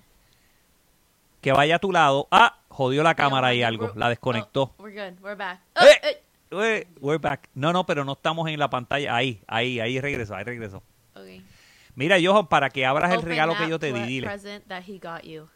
[1.40, 2.26] Que vaya a tu lado.
[2.32, 3.92] Ah, jodió la cámara Johan, y algo.
[3.94, 4.74] La desconectó.
[4.76, 5.22] Oh, we're good.
[5.22, 5.60] We're back.
[5.76, 5.80] Eh.
[6.50, 6.78] Oh, eh.
[6.78, 7.48] Eh, We're back.
[7.54, 9.14] No, no, pero no estamos en la pantalla.
[9.14, 10.82] Ahí, ahí, ahí regresó, ahí regresó.
[11.96, 14.26] Mira, Johan, para que abras el regalo que yo te di, dile.
[14.26, 15.48] present that he got you.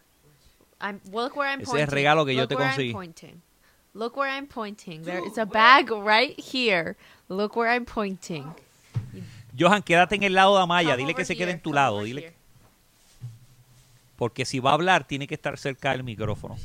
[0.81, 1.83] I'm, look where I'm Ese es pointing.
[1.83, 2.89] el regalo que yo Look te where conseguí.
[2.91, 3.43] I'm pointing.
[3.95, 5.03] Look where I'm pointing.
[5.03, 6.97] There is a bag right here.
[7.29, 8.45] Look where I'm pointing.
[9.59, 10.91] Johan, quédate en el lado de Amaya.
[10.91, 12.03] Come Dile que se quede en tu come lado.
[12.05, 12.35] Dile, here.
[14.17, 16.57] porque si va a hablar, tiene que estar cerca del micrófono.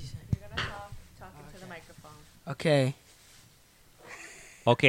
[2.45, 2.93] Okay.
[4.65, 4.83] Ok.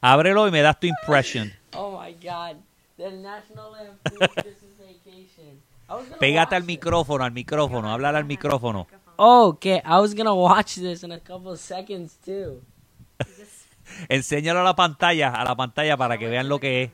[0.00, 1.52] Ábrelo y me das tu impression.
[1.74, 2.56] Oh my god.
[2.98, 3.72] The National
[4.04, 5.62] Vacation.
[5.88, 7.90] I was gonna Pégate al micrófono, al micrófono.
[7.90, 8.88] Háblale al micrófono.
[9.16, 9.80] Oh, okay.
[9.84, 12.60] I was gonna watch this in a couple of seconds too.
[14.08, 16.90] Enséñalo a la pantalla, a la pantalla para que vean lo que es.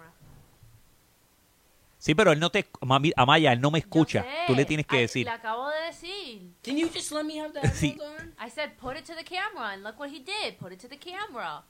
[1.99, 2.67] Sí, pero él no te...
[2.83, 4.23] Mami, Amaya, él no me escucha.
[4.23, 4.29] Sé.
[4.47, 5.25] Tú le tienes que decir.
[5.25, 6.53] Le acabo de decir.
[6.63, 7.97] Can you just let me have the Sí.
[8.39, 10.59] I said put it to the camera and look what he did.
[10.59, 11.65] Put it to the camera.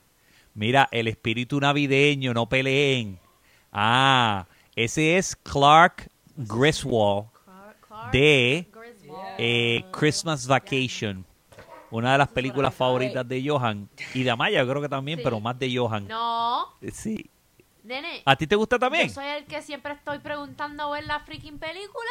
[0.55, 3.21] Mira, el espíritu navideño, no peleen.
[3.75, 7.27] Ah, ese es Clark Griswold
[8.13, 8.69] de
[9.39, 11.25] eh, Christmas Vacation.
[11.91, 13.89] Una de las películas favoritas de Johan.
[14.15, 15.25] Y de Amaya, yo creo que también, Sí.
[15.25, 16.07] pero más de Johan.
[16.09, 17.31] No, Sí.
[17.85, 18.23] nene.
[18.25, 19.09] ¿A ti te gusta también?
[19.09, 22.11] Yo soy el que siempre estoy preguntando ver la freaking película.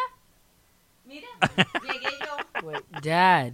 [1.05, 1.27] Mira,
[1.83, 2.61] llegué yo.
[2.67, 3.53] Wait, Dad.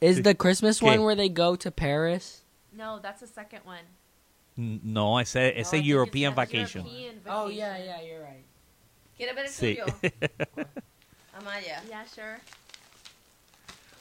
[0.00, 0.22] Is Sí.
[0.22, 0.86] the Christmas ¿Qué?
[0.86, 2.44] one where they go to Paris?
[2.72, 3.84] No, that's the second one.
[4.56, 6.86] No, ese, ese I think European Vacation.
[6.86, 7.56] European Oh vacation.
[7.56, 8.44] yeah, yeah, you're right.
[9.16, 9.76] ¿Quieres ver el Sí.
[9.76, 9.86] tuyo?
[11.36, 11.82] Amaya.
[11.88, 12.38] Yeah, sure.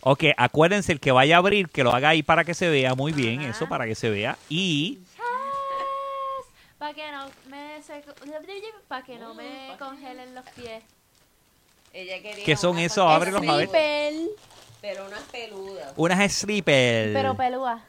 [0.01, 2.93] ok, acuérdense, el que vaya a abrir, que lo haga ahí para que se vea
[2.93, 3.49] muy bien, Ajá.
[3.49, 4.37] eso para que se vea.
[4.49, 4.99] Y
[6.77, 7.81] Para que no me
[8.89, 10.83] para que no me congelen los pies.
[11.93, 13.07] Ella quería ¿Qué son esos?
[13.09, 13.69] Ábrelos a ver.
[14.81, 15.93] Pero unas peludas.
[15.95, 17.13] unas strippers.
[17.13, 17.81] Pero pelúa.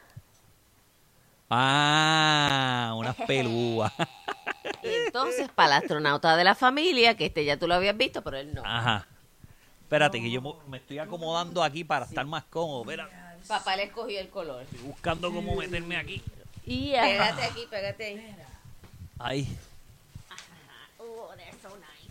[1.57, 3.93] Ah, unas pelúas.
[4.83, 8.23] Y entonces, para el astronauta de la familia, que este ya tú lo habías visto,
[8.23, 8.63] pero él no.
[8.65, 9.07] Ajá.
[9.83, 12.83] Espérate, que yo me estoy acomodando aquí para estar más cómodo.
[12.83, 13.09] Espera,
[13.47, 14.63] Papá le escogió el color.
[14.63, 16.23] estoy buscando cómo meterme aquí.
[16.67, 18.37] Y Pégate aquí, pégate ahí.
[19.19, 19.59] Ahí,
[20.99, 22.11] Oh, they're so nice.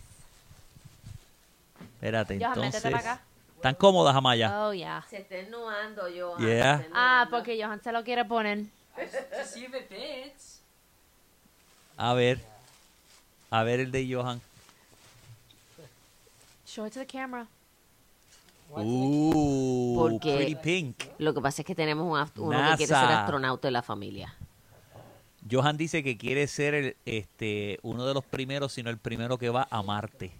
[1.94, 2.92] espérate, Johan, métete entonces.
[2.92, 3.22] para acá.
[3.56, 4.66] ¿Están cómodas, Amaya?
[4.66, 5.04] Oh, yeah.
[5.08, 6.36] Se está ennuando yo.
[6.38, 6.86] Yeah.
[6.94, 8.64] Ah, porque Johan se lo quiere poner.
[8.96, 10.60] To see if it fits.
[11.96, 12.40] A ver.
[13.50, 14.40] A ver el de Johan.
[16.66, 17.46] Show it to the camera.
[18.70, 21.04] Uh, Porque- pretty pink.
[21.18, 23.20] Lo que pasa es que tenemos un uno que quiere ser NASA.
[23.24, 24.34] astronauta de la familia.
[25.48, 29.50] Johan dice que quiere ser el, este, uno de los primeros, sino el primero que
[29.50, 30.32] va a Marte.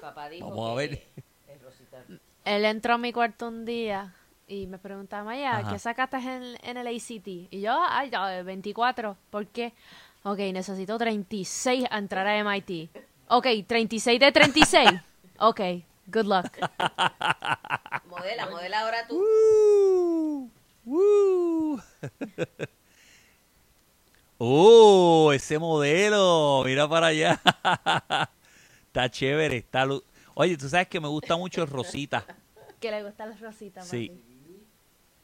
[0.00, 1.06] Papá dijo Vamos a que ver.
[1.48, 2.04] es Rosita.
[2.44, 4.14] Él entró a mi cuarto un día
[4.46, 5.72] y me preguntaba, Maya, Ajá.
[5.72, 7.26] ¿qué sacaste en, en el ACT?
[7.26, 9.16] Y yo, ay, ya, 24.
[9.30, 9.72] ¿Por qué?
[10.22, 12.90] Ok, necesito 36 a entrar a MIT.
[13.28, 14.90] Ok, 36 de 36.
[15.40, 15.60] Ok,
[16.06, 16.46] good luck.
[18.06, 19.18] Modela, modela ahora tú.
[19.18, 20.48] Uh,
[20.86, 21.80] uh.
[24.38, 25.32] ¡Oh!
[25.32, 26.62] Ese modelo.
[26.64, 27.40] Mira para allá.
[28.86, 29.56] está chévere.
[29.56, 29.88] Está
[30.34, 32.24] Oye, tú sabes que me gusta mucho el rosita.
[32.78, 34.12] Que le gustan las rositas, Sí.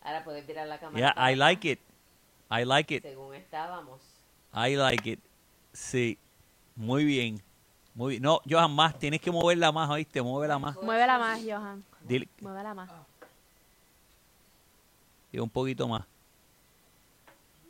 [0.03, 1.13] Ahora puedes mirar la cámara.
[1.15, 1.81] Yeah, I like it.
[2.51, 3.03] I like it.
[3.03, 4.01] Según estábamos.
[4.55, 5.21] I like it.
[5.73, 6.19] Sí.
[6.77, 7.43] Muy bien.
[7.95, 8.23] Muy bien.
[8.23, 8.99] No, Johan, más.
[8.99, 10.23] Tienes que moverla más, ¿oíste?
[10.23, 10.77] Muévela más.
[10.83, 11.85] Muévela más, Johan.
[12.07, 12.91] Dile- Muévela más.
[15.33, 16.03] Y un poquito más.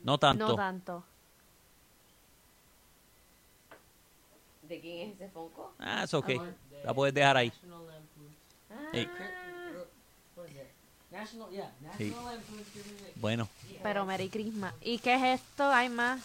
[0.02, 0.48] No tanto.
[0.48, 1.04] No tanto.
[4.62, 5.74] ¿De quién es ese Fonco?
[5.78, 6.28] Ah, es ok.
[6.84, 7.52] La puedes dejar ahí.
[8.70, 9.39] Ah, Ey, What is that?
[11.10, 12.10] National, yeah, Sí.
[12.10, 13.16] National it.
[13.16, 13.48] bueno,
[13.82, 14.72] Pero Merry Christmas.
[14.80, 15.70] ¿Y qué es esto?
[15.70, 16.20] Hay más.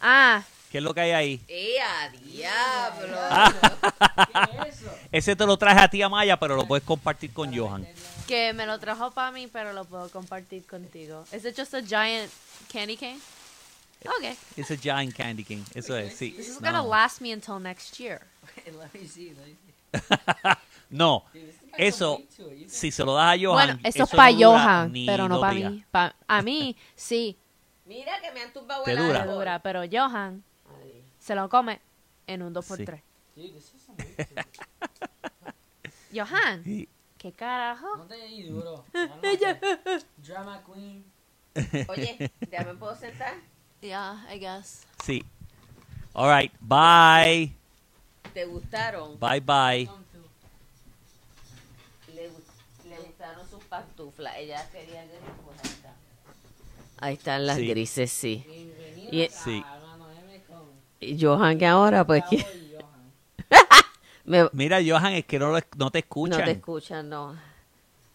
[0.00, 1.40] Ah, ¿qué es lo que hay ahí?
[1.48, 3.18] ¡Eh, a diablo!
[4.32, 4.90] ¿Qué es eso?
[5.12, 7.86] Ese te lo traje a ti, Maya, pero lo puedes compartir con Johan.
[8.26, 11.26] que me lo trajo para mí, pero lo puedo compartir contigo.
[11.32, 12.30] ¿Es it just a giant
[12.72, 13.20] candy cane?
[14.16, 14.34] Okay.
[14.56, 15.62] Ese Giant Candy King.
[15.74, 16.30] Eso es, sí.
[16.32, 16.68] This is No.
[16.70, 18.22] gonna last me until next year.
[18.64, 19.74] let me see, let me see.
[20.90, 21.24] No,
[21.76, 22.20] eso,
[22.66, 25.28] si se lo das a Johan, bueno, eso es no para dura Johan, ni pero
[25.28, 25.84] no para mí.
[25.90, 27.38] Pa- a mí, sí,
[27.86, 29.24] Mira que me han tumbado Te el dura.
[29.26, 30.44] dura, pero Johan
[31.18, 31.80] se lo come
[32.26, 33.02] en un 2x3.
[33.36, 35.54] Dude, this is some weight to it.
[36.12, 36.88] Johan, Sí.
[37.18, 37.96] ¿qué carajo?
[37.96, 38.84] No te di duro.
[40.18, 41.04] Drama queen.
[41.88, 43.34] Oye, ¿ya me puedo sentar?
[43.80, 44.86] Yeah, I guess.
[45.04, 45.24] Sí.
[46.14, 47.54] All right, bye.
[48.40, 49.20] ¿Te gustaron?
[49.20, 49.90] Bye, bye.
[52.14, 52.30] Le,
[52.88, 54.34] le gustaron sus pantuflas.
[54.38, 55.94] Ella quería gris, pues ahí está.
[57.00, 57.68] Ahí están las Sí.
[57.68, 58.42] grises, sí.
[58.48, 59.62] Bienvenido Y- Sí.
[59.66, 60.62] a Mano M con
[61.00, 62.38] Y Johan que ahora, pues, que
[64.24, 66.38] me, Mira, Johan, es que no, lo- no te escuchan.
[66.38, 67.36] no te escuchan, no.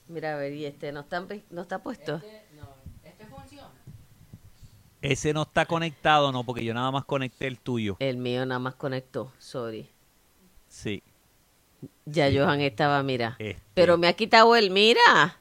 [0.08, 2.16] Mira, a ver, y este no está, no está puesto.
[2.16, 2.68] Este, no,
[3.04, 3.70] este funciona.
[5.04, 7.96] Ese no está conectado, no, porque yo nada más conecté el tuyo.
[8.00, 9.92] El mío nada más conectó, sorry.
[10.76, 11.02] Sí.
[12.06, 13.36] Ya Johan estaba, mira.
[13.40, 13.62] Este.
[13.74, 15.38] Pero me ha quitado el, mira.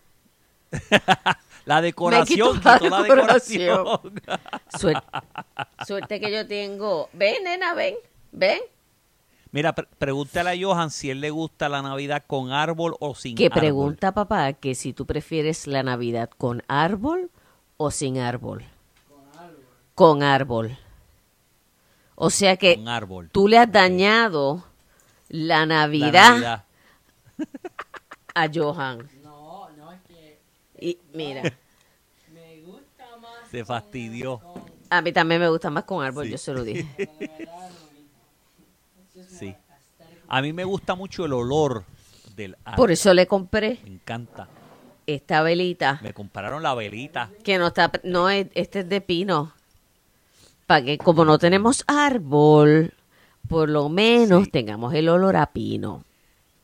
[1.67, 3.85] La decoración, quitó la quitó la decoración.
[3.85, 4.23] decoración.
[4.79, 5.07] Suerte,
[5.87, 7.09] suerte que yo tengo.
[7.15, 7.95] Ven, nena, ven,
[8.33, 8.59] ven.
[9.51, 13.35] Mira, pre- pregúntale a Johan si él le gusta la Navidad con árbol o sin
[13.35, 13.59] Que árbol.
[13.61, 17.31] pregunta papá que si tú prefieres la Navidad con árbol
[17.79, 18.65] o sin árbol.
[19.95, 20.77] Con árbol.
[22.15, 23.31] O sea que Con árbol.
[23.33, 24.65] tú le has dañado
[25.35, 26.65] la La Navidad,
[28.35, 29.09] a Johan.
[29.23, 30.39] No, no, es que
[30.81, 31.43] Y mira,
[32.33, 33.49] me gusta más.
[33.51, 34.39] Se fastidió.
[34.39, 36.31] Con, a mí también me gusta más con árbol, Sí.
[36.33, 36.87] yo se lo dije.
[39.29, 39.55] Sí.
[40.29, 41.85] A mí me gusta mucho el olor
[42.37, 42.77] del árbol.
[42.77, 44.49] Por eso le compré Me encanta.
[45.07, 46.01] esta velita.
[46.03, 47.31] Me compraron la velita.
[47.43, 49.53] Que no está, no es, este es de pino.
[50.67, 52.95] Para que como no tenemos árbol,
[53.49, 54.51] por lo menos Sí.
[54.51, 56.05] tengamos el olor a pino.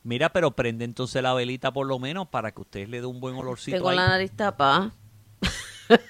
[0.03, 3.19] Mira, pero prende entonces la velita por lo menos para que ustedes le dé un
[3.19, 3.97] buen olorcito Tengo ahí.
[3.97, 4.91] la nariz tapada.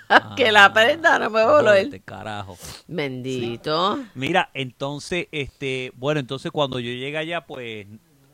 [0.10, 1.86] Ah, que la prenda no me oler.
[1.88, 2.57] joder, carajo.
[2.88, 3.99] Bendito.
[4.13, 7.88] Mira, entonces, este, bueno, entonces cuando yo llegue allá, pues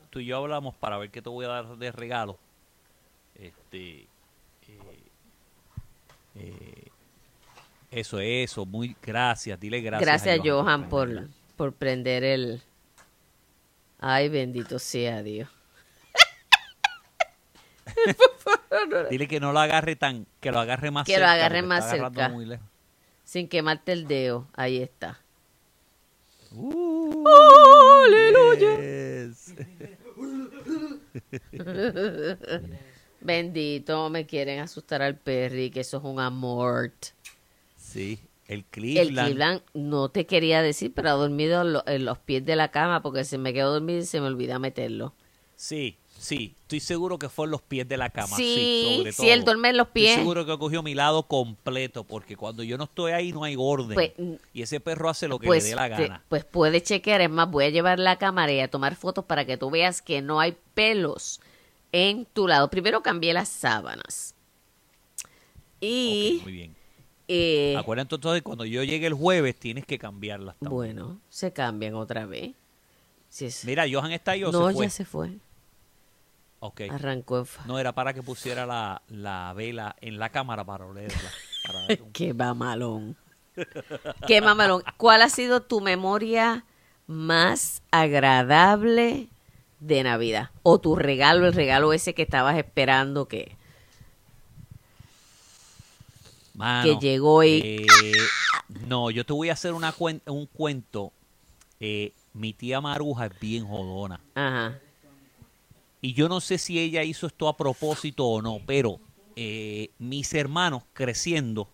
[0.10, 2.38] tú y yo hablamos para ver qué te voy a dar de regalo.
[3.36, 4.08] Este,
[4.68, 5.02] eh,
[6.36, 6.88] eh,
[7.92, 10.06] eso, eso, muy gracias, dile gracias.
[10.24, 11.34] Gracias, a Johan, por, prenderla.
[11.58, 12.62] Por prender el...
[14.00, 15.50] Ay, bendito sea Dios.
[19.10, 21.34] Dile que no lo agarre tan, que lo agarre más Que lo cerca.
[21.34, 22.34] agarre porque más está agarrando cerca.
[22.34, 22.66] muy lejos.
[23.24, 24.48] Sin quemarte el dedo.
[24.54, 25.20] Ahí está.
[28.06, 28.78] ¡Aleluya!
[33.20, 36.92] Bendito, me quieren asustar al Perry, que eso es un amor.
[37.76, 39.28] Sí, el El Cleveland.
[39.28, 42.70] Cleveland no te quería decir, pero ha dormido en, lo- en los pies de la
[42.72, 45.14] cama porque se me quedó dormido y se me olvida meterlo.
[45.56, 48.38] Sí, sí, estoy seguro que fue en los pies de la cama.
[48.38, 49.46] Sí, Sí, sobre sí, él todo.
[49.46, 50.16] duerme en los Estoy pies.
[50.16, 53.96] seguro que cogió mi lado completo, porque cuando yo no estoy ahí no hay orden.
[53.96, 54.12] Pues,
[54.54, 56.24] y ese perro hace lo que Pues, le dé la te- gana.
[56.30, 59.46] pues puede chequear, es más, voy a llevar la cámara y a tomar fotos para
[59.46, 61.42] que tú veas que no hay pelos
[61.92, 62.70] en tu lado.
[62.70, 64.36] Primero cambié las sábanas.
[65.80, 66.76] Y, Ok, muy bien.
[67.28, 70.74] Eh, Acuérdate entonces, cuando yo llegue el jueves, tienes que cambiarlas también.
[70.76, 72.52] bueno, se cambian otra vez.
[73.30, 74.86] Si es- Mira, Johan está ahí o no, se fue.
[74.86, 75.32] ya se fue.
[76.60, 76.82] Ok.
[76.90, 81.30] Arrancó No era para que pusiera la, la vela en la cámara para olerla.
[81.66, 83.16] para un- Qué mamalón.
[84.28, 84.82] Qué mamalón.
[84.98, 86.64] ¿Cuál ha sido tu memoria
[87.06, 89.28] más agradable
[89.80, 90.50] de Navidad?
[90.64, 93.56] O tu regalo, el regalo ese que estabas esperando que...
[96.58, 97.86] Mano, que llegó y- eh,
[98.88, 101.14] no, yo te voy a hacer una cuen- un cuento.
[101.80, 104.20] Eh, mi tía Maruja es bien jodona.
[104.36, 104.78] Ajá.
[106.02, 109.00] Y yo no sé si ella hizo esto a propósito o no, pero
[109.36, 111.70] eh, mis hermanos creciendo,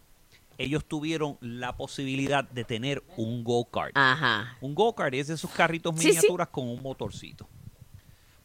[0.58, 3.92] ellos tuvieron la posibilidad de tener un go-kart.
[3.96, 4.58] Ajá.
[4.62, 6.08] Un go-kart es esos carritos Sí, sí.
[6.10, 7.48] miniaturas con un motorcito.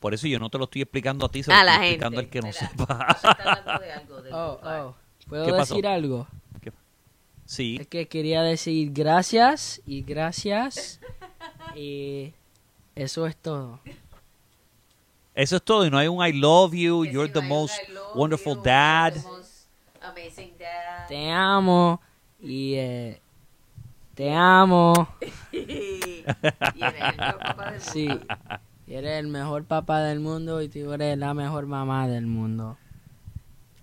[0.00, 1.86] Por eso yo no te lo estoy explicando a ti, se lo A estoy la
[1.86, 2.38] explicando gente.
[2.38, 3.06] al que no sepa.
[3.10, 4.80] Está hablando de algo Oh, go-kart.
[4.86, 4.96] oh.
[5.28, 5.74] ¿Puedo ¿Qué pasó?
[5.74, 6.26] decir algo?
[7.44, 7.78] Sí.
[7.80, 11.00] Es que quería decir gracias y gracias.
[11.74, 12.34] y
[12.94, 13.80] eso es todo.
[15.34, 15.86] Eso es todo.
[15.86, 17.74] Y no hay un I love you, you're the most
[18.14, 19.14] wonderful dad.
[20.02, 21.06] Amazing dad.
[21.08, 22.02] Te amo
[22.38, 23.20] y eh,
[24.14, 25.08] te amo.
[25.50, 25.58] y
[26.82, 27.80] eres el mejor papá del mundo.
[27.80, 28.08] Sí.
[28.86, 32.76] Y Eres el mejor papá del mundo y tú eres la mejor mamá del mundo.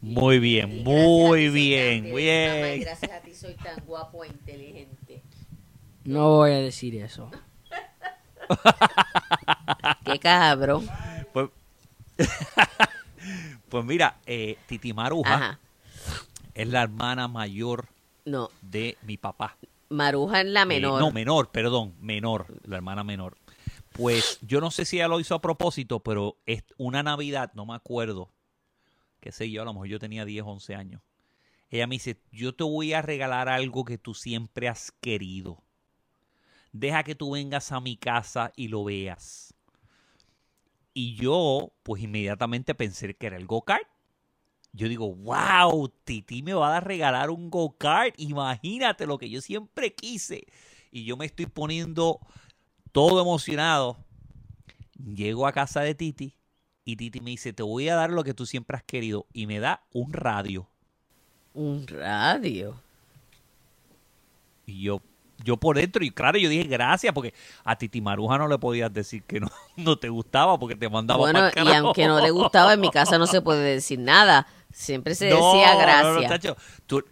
[0.06, 2.80] Muy bien, muy bien, bien.
[2.80, 5.24] gracias a ti soy tan guapo e inteligente.
[6.04, 7.32] No voy a decir eso.
[10.06, 10.88] Qué cabrón.
[11.34, 11.50] Pues,
[13.70, 15.60] pues mira, eh, Titi Maruja Ajá.
[16.54, 17.88] es la hermana mayor
[18.26, 19.58] No, de mi papá.
[19.90, 21.00] Maruja es la Eh, menor.
[21.02, 23.38] no, menor, perdón, menor, la hermana menor.
[23.94, 27.66] Pues yo no sé si ella lo hizo a propósito, pero es una Navidad, no
[27.66, 28.30] me acuerdo,
[29.26, 31.02] qué sé yo, a lo mejor yo tenía 10, 11 años.
[31.72, 35.64] Ella me dice, yo te voy a regalar algo que tú siempre has querido.
[36.72, 39.56] Deja que tú vengas a mi casa y lo veas.
[40.94, 43.88] Y yo, pues inmediatamente pensé que era el go-kart.
[44.74, 48.14] Yo digo, wow, Titi me va a regalar un go-kart.
[48.20, 50.46] Imagínate lo que yo siempre quise.
[50.92, 52.20] Y yo me estoy poniendo
[52.92, 53.98] todo emocionado.
[55.04, 56.36] Llego a casa de Titi
[56.86, 59.26] y Titi me dice, te voy a dar lo que tú siempre has querido.
[59.34, 60.68] Y me da un radio.
[61.56, 62.80] Un radio.
[64.68, 65.02] Y yo,
[65.44, 67.34] yo por dentro, y claro, yo dije gracias, porque
[67.64, 71.20] a Titi Maruja no le podías decir que no, no te gustaba porque te mandaba
[71.20, 74.48] Bueno, y aunque no le gustaba, en mi casa no se puede decir nada.
[74.72, 76.56] Siempre se No, decía no, no, gracias.
[76.86, 77.04] Tú-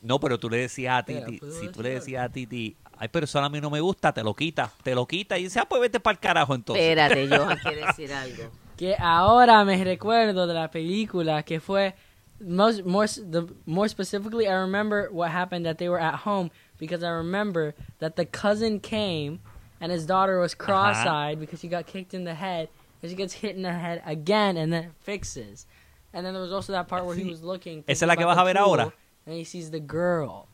[0.00, 2.76] no, pero tú le decías a Titi, ¿puedo si tú decir le decías a Titi,
[2.96, 5.36] ay, pero eso a mí no me gusta, te lo quita, te lo quita.
[5.36, 6.82] Y dice, ah, pues vete para el carajo entonces.
[6.84, 8.44] Espérate, Johan quiere decir algo.
[8.78, 11.94] Que ahora me recuerdo de la película que fue
[12.40, 17.02] most, more, the, more specifically I remember what happened that they were at home because
[17.02, 19.40] I remember that the cousin came
[19.80, 22.68] and his daughter was cross-eyed because she got kicked in the head
[23.02, 25.66] and she gets hit in the head again and then it fixes.
[26.12, 27.82] And then there was also that part where he was looking.
[27.88, 28.92] ¿Esa es la que vas a ver pool, ahora?
[29.26, 30.46] And he sees the girl.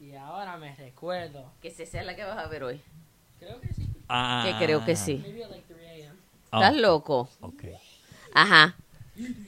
[0.00, 1.44] Y ahora me recuerdo.
[1.62, 2.80] Que esa sea la que vas a ver hoy.
[3.40, 3.86] Creo que sí.
[4.08, 5.22] Ah, Que creo que sí.
[5.22, 5.66] Maybe like
[6.50, 6.52] 3 a.m.
[6.52, 7.28] ah, ¿Estás loco?
[7.40, 7.64] ok.
[8.34, 8.76] Aja.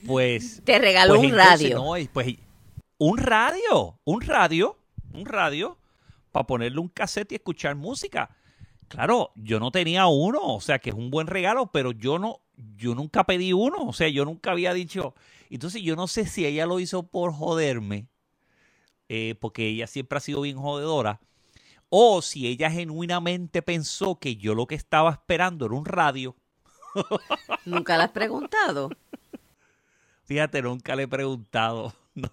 [0.05, 1.77] Pues Te regaló Pues un radio.
[1.77, 2.35] no, pues,
[2.97, 4.77] un radio, un radio,
[5.13, 5.77] un radio
[6.31, 8.35] para ponerle un cassette y escuchar música.
[8.87, 12.41] Claro, yo no tenía uno, o sea que es un buen regalo, pero yo no,
[12.75, 15.13] yo nunca pedí uno, o sea, yo nunca había dicho.
[15.51, 18.07] Entonces yo no sé si ella lo hizo por joderme,
[19.07, 21.19] eh, porque ella siempre ha sido bien jodedora,
[21.89, 26.35] o si ella genuinamente pensó que yo lo que estaba esperando era un radio.
[27.65, 28.89] ¿Nunca la has preguntado?
[30.23, 31.93] Fíjate, nunca le he preguntado.
[32.19, 32.31] No,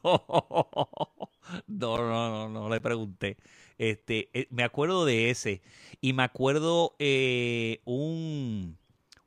[1.69, 3.37] no, no, no, no le pregunté.
[3.79, 5.63] Este, eh, me acuerdo de ese.
[6.01, 8.77] Y me acuerdo eh, un,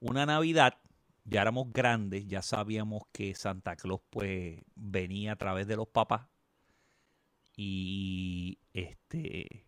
[0.02, 0.80] una Navidad,
[1.24, 6.28] ya éramos grandes, ya sabíamos que Santa Claus pues venía a través de los papás.
[7.56, 9.66] Y este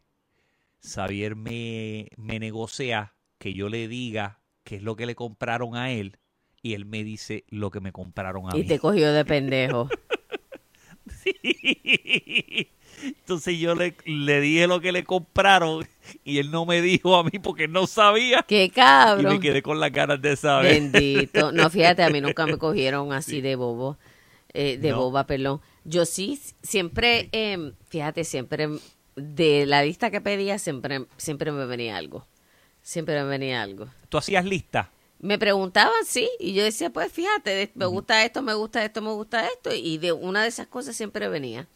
[0.82, 4.41] Xavier me, me negocia que yo le diga
[4.72, 6.18] qué es lo que le compraron a él.
[6.62, 8.68] Y él me dice lo que me compraron a Y mí.
[8.68, 9.92] te cogió de pendejo.
[13.04, 15.88] Entonces yo le, le dije lo que le compraron
[16.24, 18.46] y él no me dijo a mí porque no sabía.
[18.48, 18.72] ¡Qué
[19.16, 19.40] Y me cabrón!
[19.40, 20.82] quedé con las ganas de saber.
[20.82, 21.52] Bendito.
[21.52, 23.98] No, fíjate, a mí nunca me cogieron así de bobo.
[24.54, 24.98] eh, de No.
[24.98, 25.62] boba, perdón.
[25.84, 28.70] Yo sí, siempre, eh, fíjate, siempre
[29.16, 32.28] de la lista que pedía, siempre, siempre me venía algo.
[32.82, 33.88] Siempre me venía algo.
[34.10, 34.90] ¿Tú hacías lista?
[35.20, 39.12] Me preguntaban, sí, y yo decía, pues fíjate, me gusta esto, me gusta esto, me
[39.12, 41.68] gusta esto, y de una de esas cosas siempre venía.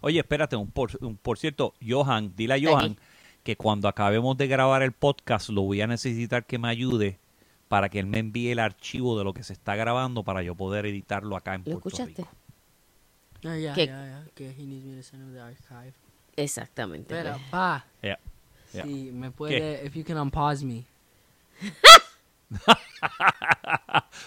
[0.00, 2.66] Oye, espérate, un por, un por cierto, Johan, dile a Aquí.
[2.66, 2.96] Johan
[3.44, 7.18] que cuando acabemos de grabar el podcast lo voy a necesitar que me ayude
[7.68, 10.54] para que él me envíe el archivo de lo que se está grabando para yo
[10.54, 12.22] poder editarlo acá en ¿Lo Puerto escuchaste?
[12.22, 13.54] Rico.
[13.54, 14.24] Yeah.
[14.34, 15.92] Que he needs me to send him the archive.
[16.34, 17.14] Exactamente.
[17.14, 17.50] Espera, pues.
[17.50, 17.84] pa.
[18.02, 18.18] Yeah,
[18.74, 18.84] yeah.
[18.84, 20.84] Sí, me puede, if you can unpause me.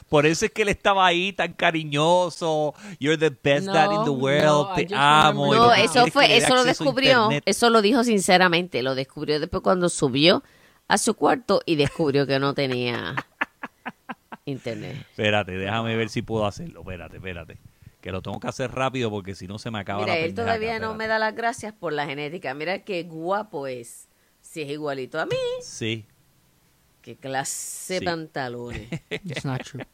[0.09, 2.73] Por eso es que él estaba ahí tan cariñoso.
[2.99, 4.43] You're the best dad in the world.
[4.43, 5.53] no, te amo.
[5.53, 10.43] No, eso fue, eso lo descubrió, eso lo dijo sinceramente, lo descubrió después cuando subió
[10.87, 13.15] a su cuarto y descubrió que no tenía
[14.45, 15.05] internet.
[15.09, 16.81] Espérate, déjame ver si puedo hacerlo.
[16.81, 17.57] Espérate, espérate.
[18.01, 20.25] Que lo tengo que hacer rápido porque si no se me acaba Mira, la él
[20.27, 22.53] pendejaca, todavía no me da las gracias por la genética.
[22.53, 24.07] Mira qué guapo es.
[24.49, 26.05] Si es igualito a mí, Sí.
[27.01, 28.05] qué clase de Sí.
[28.05, 28.87] pantalones.
[29.09, 29.85] It's not true.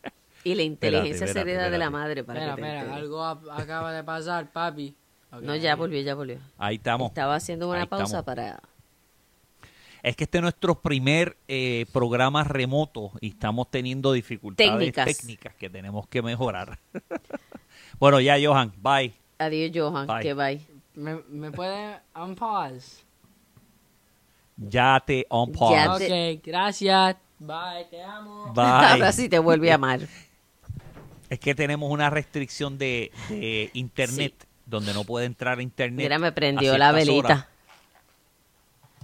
[0.43, 3.91] Y la inteligencia espérate, serena de la madre para Espera, que te espera, algo acaba
[3.93, 4.95] de pasar, papi.
[5.41, 6.37] No, ya volvió, ya volvió.
[6.57, 7.07] Ahí estamos.
[7.09, 8.25] Estaba haciendo una Ahí pausa estamos.
[8.25, 8.61] para...
[10.03, 15.05] Es que este es nuestro primer eh, programa remoto y estamos teniendo dificultades Técnicas.
[15.05, 16.77] técnicas que tenemos que mejorar.
[17.99, 19.13] bueno, ya, Johan, bye.
[19.39, 20.21] Adiós, Johan, Bye.
[20.21, 20.61] que bye.
[20.93, 23.03] ¿Me, me puede unpause?
[24.57, 26.07] Ya te on pause.
[26.09, 27.15] Ya Ok, gracias.
[27.39, 28.53] Bye, te amo.
[28.53, 28.63] Bye.
[28.63, 30.01] Ahora sí te vuelve a amar.
[31.29, 36.05] Es que tenemos una restricción de, de internet donde no puede entrar a internet.
[36.05, 37.17] Mira, me prendió la velita.
[37.17, 37.47] horas.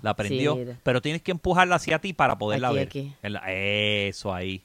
[0.02, 2.88] La prendió, pero tienes que empujarla hacia ti para poderla Aquí, ver.
[2.88, 3.14] aquí.
[4.08, 4.64] Eso ahí.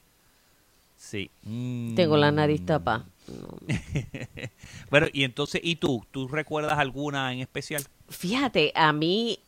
[0.95, 1.29] Sí.
[1.43, 1.95] Mm.
[1.95, 3.05] Tengo la nariz tapada.
[4.89, 6.05] Bueno, y entonces, ¿y tú?
[6.11, 7.83] ¿Tú recuerdas alguna en especial?
[8.07, 9.39] Fíjate, a mí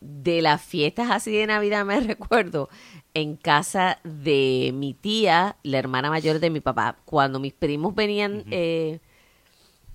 [0.00, 2.68] de las fiestas así de Navidad me recuerdo
[3.14, 8.44] en casa de mi tía, la hermana mayor de mi papá, cuando mis primos venían,
[8.50, 9.00] eh,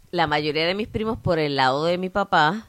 [0.09, 2.67] la mayoría de mis primos por el lado de mi papá,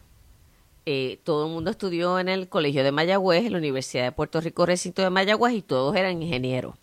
[0.85, 4.41] eh, todo el mundo estudió en el Colegio de Mayagüez, en la Universidad de Puerto
[4.41, 6.75] Rico, recinto de Mayagüez, y todos eran ingenieros,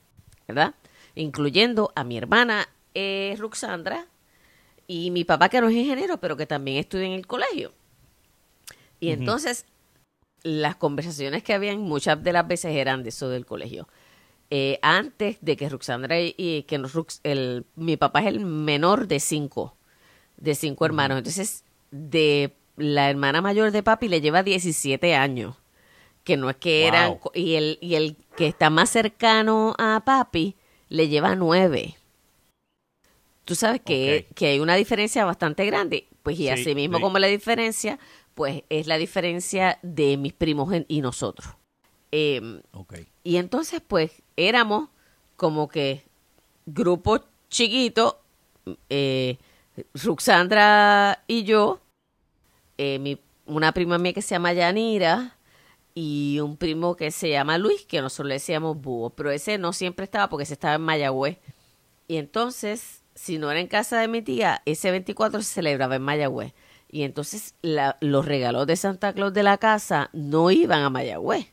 [0.47, 0.74] ¿verdad?
[1.16, 4.08] Incluyendo a mi hermana eh, Ruxandra
[4.88, 7.72] y mi papá, que no es ingeniero, pero que también estudia en el colegio.
[9.00, 9.66] Y entonces,
[10.44, 13.88] las conversaciones que habían muchas de las veces eran de eso del colegio.
[14.52, 19.08] Eh, antes de que Ruxandra y, y que Rux- el, mi papá es el menor
[19.08, 19.76] de cinco,
[20.38, 21.20] de cinco hermanos.
[21.20, 25.56] Entonces, de la hermana mayor de papi le lleva 17 años.
[26.24, 27.20] Que no es que eran.
[27.22, 27.32] Wow.
[27.34, 30.56] Y el, y el que está más cercano a papi
[30.90, 31.96] le lleva nueve.
[33.46, 36.08] Tú sabes que, que hay una diferencia bastante grande.
[36.22, 37.02] Pues y Sí, así mismo sí.
[37.04, 37.98] como la diferencia,
[38.40, 41.56] pues es la diferencia de mis primos en- y nosotros.
[42.10, 42.94] Em, Ok.
[43.22, 44.88] y entonces, pues, éramos
[45.36, 46.06] como que
[46.66, 47.20] grupo
[47.50, 48.22] chiquito,
[48.90, 49.38] eh,
[49.94, 51.82] Ruxandra y yo,
[52.78, 55.36] eh, mi, una prima mía que se llama Yanira
[55.94, 59.74] y un primo que se llama Luis, que nosotros le decíamos búho, pero ese no
[59.74, 61.40] siempre estaba porque ese estaba en Mayagüez.
[62.08, 66.04] Y entonces, si no era en casa de mi tía, ese 24 se celebraba en
[66.04, 66.54] Mayagüez.
[66.92, 71.48] Y entonces la- los regalos de Santa Claus de la casa no iban a Mayagüez.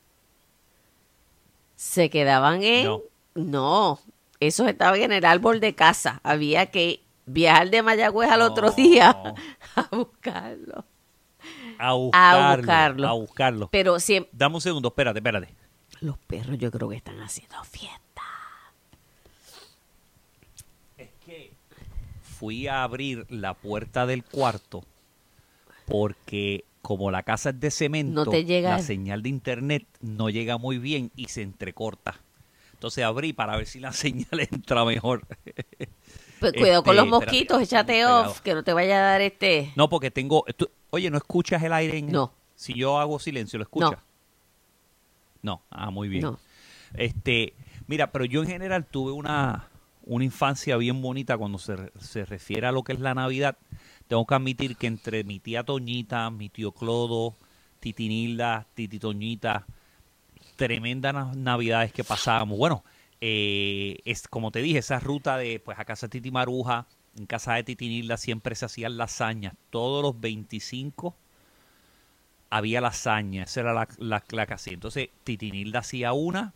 [1.77, 2.85] Se quedaban en...
[2.87, 3.01] No.
[3.35, 4.01] No,
[4.41, 6.21] esos estaban en el árbol de casa.
[6.23, 9.11] Había que viajar de Mayagüez al otro día
[9.77, 10.85] a buscarlo.
[11.79, 12.57] A buscarlo.
[12.57, 13.09] buscarlo.
[13.09, 13.69] A buscarlo.
[13.71, 14.31] Pero siempre...
[14.33, 15.55] Dame un segundo, espérate, espérate.
[16.01, 18.23] Los perros yo creo que están haciendo fiesta.
[20.97, 21.53] Es que
[22.23, 24.83] fui a abrir la puerta del cuarto
[25.87, 29.87] porque como la casa es de cemento, No te llega la el- señal de internet
[30.01, 32.21] no llega muy bien y se entrecorta.
[32.75, 35.27] Entonces abrí para ver si la señal entra mejor.
[36.39, 39.21] Pues cuidado con Este, los mosquitos, espérate, échate off, que no te vaya a dar
[39.23, 39.73] este...
[39.75, 40.45] No, porque tengo...
[40.57, 41.97] tú- oye, ¿no escuchas el aire?
[41.99, 42.33] En, No.
[42.55, 43.99] Si yo hago silencio, ¿lo escuchas?
[45.43, 45.63] No.
[45.71, 46.23] Ah, muy bien.
[46.23, 46.39] No.
[46.95, 47.55] Este,
[47.87, 49.69] mira, pero yo en general tuve una,
[50.05, 53.57] una infancia bien bonita cuando se, se refiere a lo que es la Navidad.
[54.09, 57.35] Tengo que admitir que entre mi tía Toñita, mi tío Clodo,
[57.81, 59.67] Titi Nilda, Titi Toñita,
[60.57, 62.59] tremendas na- navidades que pasábamos.
[62.59, 62.85] Bueno,
[63.21, 66.87] eh, es como te dije, esa ruta de pues a casa de Titi Maruja,
[67.19, 69.55] en casa de Titi Nilda siempre se hacían lasañas.
[69.71, 71.17] Todos los 25
[72.51, 74.47] había lasaña, esa era la, la, la.
[74.67, 76.55] Entonces, Titi Nilda hacía una,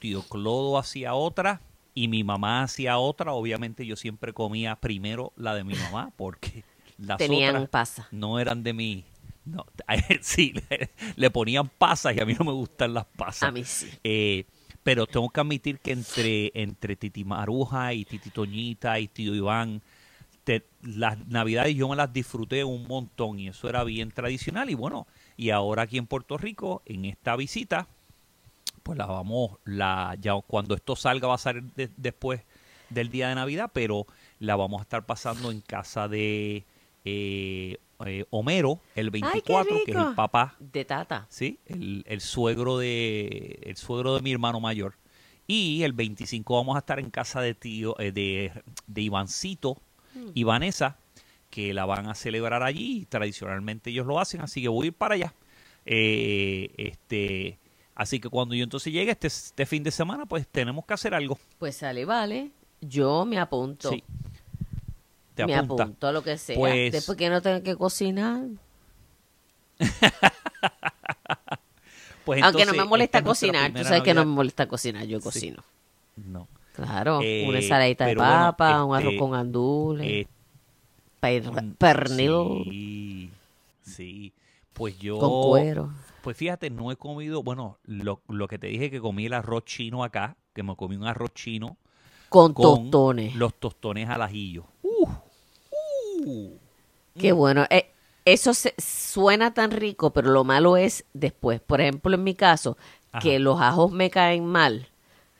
[0.00, 1.62] tío Clodo hacía otra
[1.94, 3.32] y mi mamá hacía otra.
[3.32, 6.64] Obviamente yo siempre comía primero la de mi mamá porque
[7.00, 8.08] las Tenían otras pasa.
[8.12, 9.04] no eran de mi...
[9.44, 9.64] No,
[10.20, 13.44] sí, le, le ponían pasas y a mí no me gustan las pasas.
[13.44, 13.88] A mí sí.
[14.04, 14.44] Eh,
[14.82, 19.82] pero tengo que admitir que entre, entre Titi Maruja y Titi Toñita y Tío Iván,
[20.44, 24.70] te- las navidades yo me las disfruté un montón y eso era bien tradicional.
[24.70, 27.88] Y bueno, y ahora aquí en Puerto Rico, en esta visita,
[28.82, 32.42] pues la vamos, la, ya cuando esto salga va a salir de- después
[32.88, 34.06] del día de Navidad, pero
[34.38, 36.64] la vamos a estar pasando en casa de
[37.04, 41.26] eh, eh, Homero el ¡Ay, qué 24, que es el papá De tata.
[41.28, 41.58] ¿sí?
[41.66, 44.94] El, el suegro de el suegro de mi hermano mayor.
[45.46, 48.52] Y el 25 vamos a estar en casa de tío eh, de,
[48.86, 49.82] de Ivancito
[50.32, 50.98] y Vanessa,
[51.50, 53.04] que la van a celebrar allí.
[53.08, 55.34] Tradicionalmente ellos lo hacen, así que voy a ir para allá.
[55.86, 57.58] Eh, este,
[57.96, 61.14] así que cuando yo entonces llegue este, este fin de semana, pues tenemos que hacer
[61.14, 61.36] algo.
[61.58, 62.52] Pues sale, vale.
[62.80, 63.90] Yo me apunto.
[63.90, 64.04] Sí.
[65.34, 65.84] Te me apunta.
[65.84, 66.56] apunto a lo que sea.
[66.56, 68.44] Pues- Después que no tenga que cocinar.
[72.24, 73.72] Pues Aunque no me molesta cocinar.
[73.72, 75.04] Tú sabes que no me molesta cocinar.
[75.06, 75.64] Yo cocino.
[76.16, 76.46] No.
[76.74, 80.26] Claro, Eh, una ensaladita de bueno, papa, un este, arroz con gandules, Eh,
[81.18, 83.30] per- un- pernil Sí,
[83.82, 84.32] sí.
[84.72, 85.18] Pues yo.
[85.18, 85.92] con cuero.
[86.22, 87.42] Pues fíjate, no he comido.
[87.42, 90.96] Bueno, lo, lo que te dije que comí el arroz chino acá, que me comí
[90.96, 91.76] un arroz chino
[92.28, 93.34] Con, con tostones.
[93.34, 94.64] los tostones al ajillo.
[96.24, 96.56] Uh.
[97.18, 97.66] Qué bueno.
[97.70, 97.90] Eh,
[98.24, 101.60] eso se- suena tan rico, pero lo malo es después.
[101.60, 102.76] Por ejemplo, en mi caso,
[103.12, 103.20] Ajá.
[103.22, 104.88] que los ajos me caen mal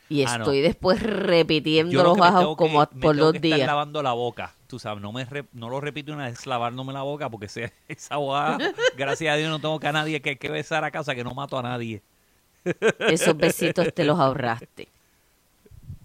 [0.08, 0.44] y Ah, no.
[0.44, 3.66] estoy después repitiendo los ajos que- como por dos que estar días.
[3.66, 4.54] lavando la boca.
[4.66, 7.72] Tú sabes, no me re- no lo repito una vez lavándome la boca porque ese-
[7.88, 8.58] esa boca,
[8.96, 11.34] gracias a Dios, no tengo que a nadie que, que besar a casa que no
[11.34, 12.02] mato a nadie.
[13.00, 14.88] Esos besitos te los ahorraste.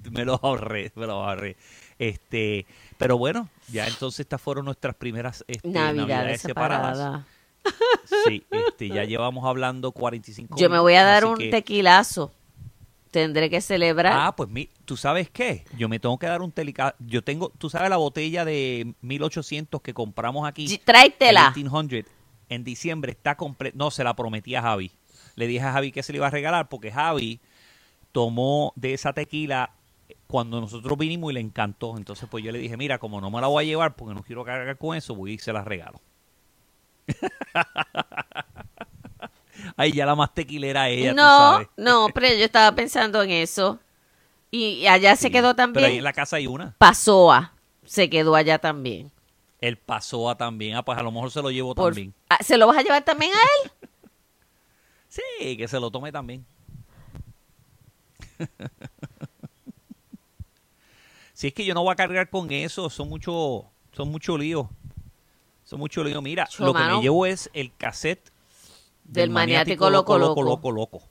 [0.11, 1.55] me los ahorré, me los ahorré.
[1.97, 2.65] Este,
[2.97, 6.97] pero bueno, ya entonces estas fueron nuestras primeras este, Navidades navidades separadas.
[6.97, 7.25] separadas.
[8.27, 12.31] Sí, este, ya llevamos hablando 45 Yo me voy a dar un que- tequilazo.
[13.11, 14.11] Tendré que celebrar.
[14.13, 17.49] Ah, pues mi, tú sabes qué, yo me tengo que dar un telica, yo tengo,
[17.57, 21.51] tú sabes la botella de 1800 que compramos aquí, Tráetela.
[21.55, 22.11] 1800,
[22.49, 24.91] en diciembre está completa, no, se la prometí a Javi,
[25.35, 27.39] le dije a Javi que se le iba a regalar porque Javi
[28.11, 29.71] tomó de esa tequila
[30.27, 33.39] cuando nosotros vinimos y le encantó, entonces pues yo le dije, mira, como no me
[33.41, 36.01] la voy a llevar porque no quiero cargar con eso, voy y se la regalo.
[39.77, 41.67] Ay, ya la más tequilera ella, tú no, sabes.
[41.77, 43.79] no, pero yo estaba pensando en eso.
[44.51, 45.91] Y allá se quedó Pero ahí también.
[45.97, 46.75] en la casa hay una.
[46.77, 47.53] Pasoa
[47.83, 49.11] se quedó allá también.
[49.59, 50.75] El Pasoa también.
[50.77, 52.13] Ah, pues a lo mejor se lo llevo Por- también.
[52.29, 53.71] Ah, ¿Se lo vas a llevar también a él?
[55.39, 56.45] Sí, que se lo tome también.
[61.35, 64.69] si es que yo no voy a cargar con eso, son mucho, son mucho lío.
[65.65, 66.21] Son mucho lío.
[66.21, 68.31] Mira, lo que me llevo es el cassette
[69.03, 70.71] Del maniático loco, loco, loco.
[70.71, 71.09] loco, loco.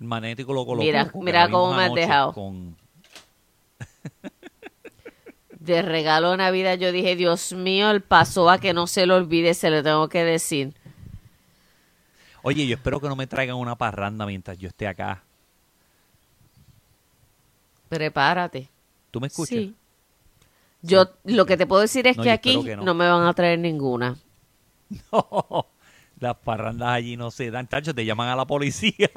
[0.00, 0.84] El magnético loco, loco.
[0.84, 2.32] Mira, loco, mira cómo me has dejado.
[2.32, 2.74] con-
[5.60, 9.52] De regalo de Navidad yo dije, Dios mío, el Pasoa que no se lo olvide,
[9.52, 10.72] se lo tengo que decir.
[12.42, 15.22] Oye, yo espero que no me traigan una parranda mientras yo esté acá.
[17.90, 18.70] Prepárate.
[19.10, 19.48] ¿Tú me escuchas?
[19.50, 19.74] Sí.
[20.80, 22.84] Yo lo que te puedo decir es No, que aquí que no.
[22.84, 22.94] no.
[22.94, 24.16] me van a traer ninguna.
[25.12, 25.66] No,
[26.18, 29.08] las parrandas allí no se dan, tacho, te llaman a la policía.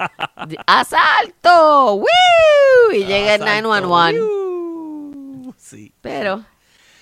[0.67, 1.95] ¡Asalto!
[1.95, 2.05] ¡Woo!
[2.93, 3.67] Y llega el Asalto.
[3.69, 4.21] 911.
[4.21, 5.93] Uh, Sí.
[6.01, 6.43] Pero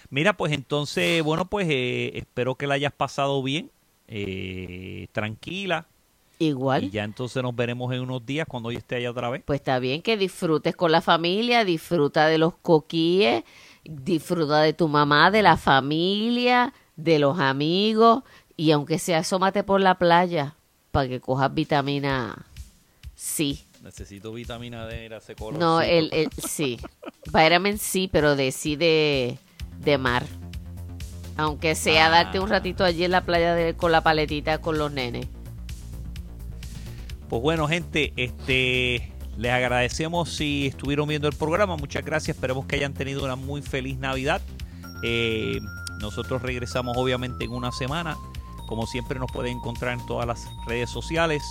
[0.09, 3.72] Mira, pues entonces, bueno, pues eh, espero que la hayas pasado bien,
[4.07, 5.88] eh, tranquila.
[6.41, 6.83] Igual.
[6.83, 9.43] Y ya entonces nos veremos en unos días cuando yo esté allá otra vez.
[9.45, 13.43] Pues está bien que disfrutes con la familia, disfruta de los coquíes,
[13.83, 18.23] disfruta de tu mamá, de la familia, de los amigos
[18.57, 20.55] y aunque sea asómate por la playa
[20.91, 22.45] para que cojas vitamina
[23.15, 23.57] C.
[23.81, 25.59] Necesito vitamina D, era ese color.
[25.59, 26.79] No, el, el sí,
[27.25, 29.39] vitamin C, pero de sí de,
[29.79, 30.25] de mar.
[31.37, 34.91] Aunque sea darte un ratito allí en la playa de- con la paletita con los
[34.91, 35.27] nenes.
[37.32, 41.77] Pues bueno, gente, este les agradecemos si estuvieron viendo el programa.
[41.77, 42.36] Muchas gracias.
[42.36, 44.41] Esperemos que hayan tenido una muy feliz Navidad.
[45.01, 45.61] Eh,
[46.01, 48.17] nosotros regresamos obviamente en una semana.
[48.67, 51.41] Como siempre nos pueden encontrar en todas las redes sociales.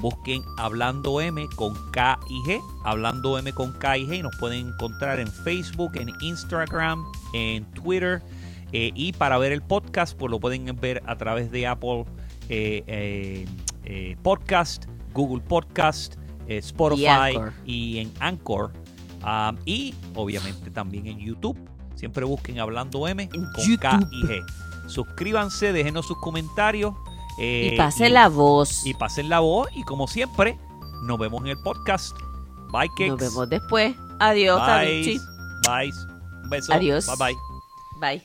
[0.00, 2.60] Busquen Hablando M con K y G.
[2.84, 4.18] Hablando M con K y G.
[4.18, 7.02] Y nos pueden encontrar en Facebook, en Instagram,
[7.32, 8.20] en Twitter.
[8.72, 12.04] Eh, y para ver el podcast, pues lo pueden ver a través de Apple
[12.50, 13.46] eh,
[13.84, 16.14] eh, Podcast, Google Podcast,
[16.48, 18.72] eh, Spotify y en Anchor.
[19.24, 21.56] Um, y obviamente también en YouTube.
[21.94, 23.48] Siempre busquen Hablando M con
[23.78, 24.40] K y G.
[24.88, 26.94] Suscríbanse, déjenos sus comentarios.
[27.38, 28.84] eh, y pase la voz.
[28.84, 29.68] y pasen la voz.
[29.76, 30.58] Y como siempre,
[31.04, 32.16] nos vemos en el podcast.
[32.72, 33.10] Bye, Kicks.
[33.10, 33.94] Nos vemos después.
[34.18, 35.20] Adiós, Bye.
[35.66, 35.92] Bye.
[36.42, 36.72] Un beso.
[36.72, 37.06] Adiós.
[37.06, 37.36] Bye bye.
[38.00, 38.20] Bye.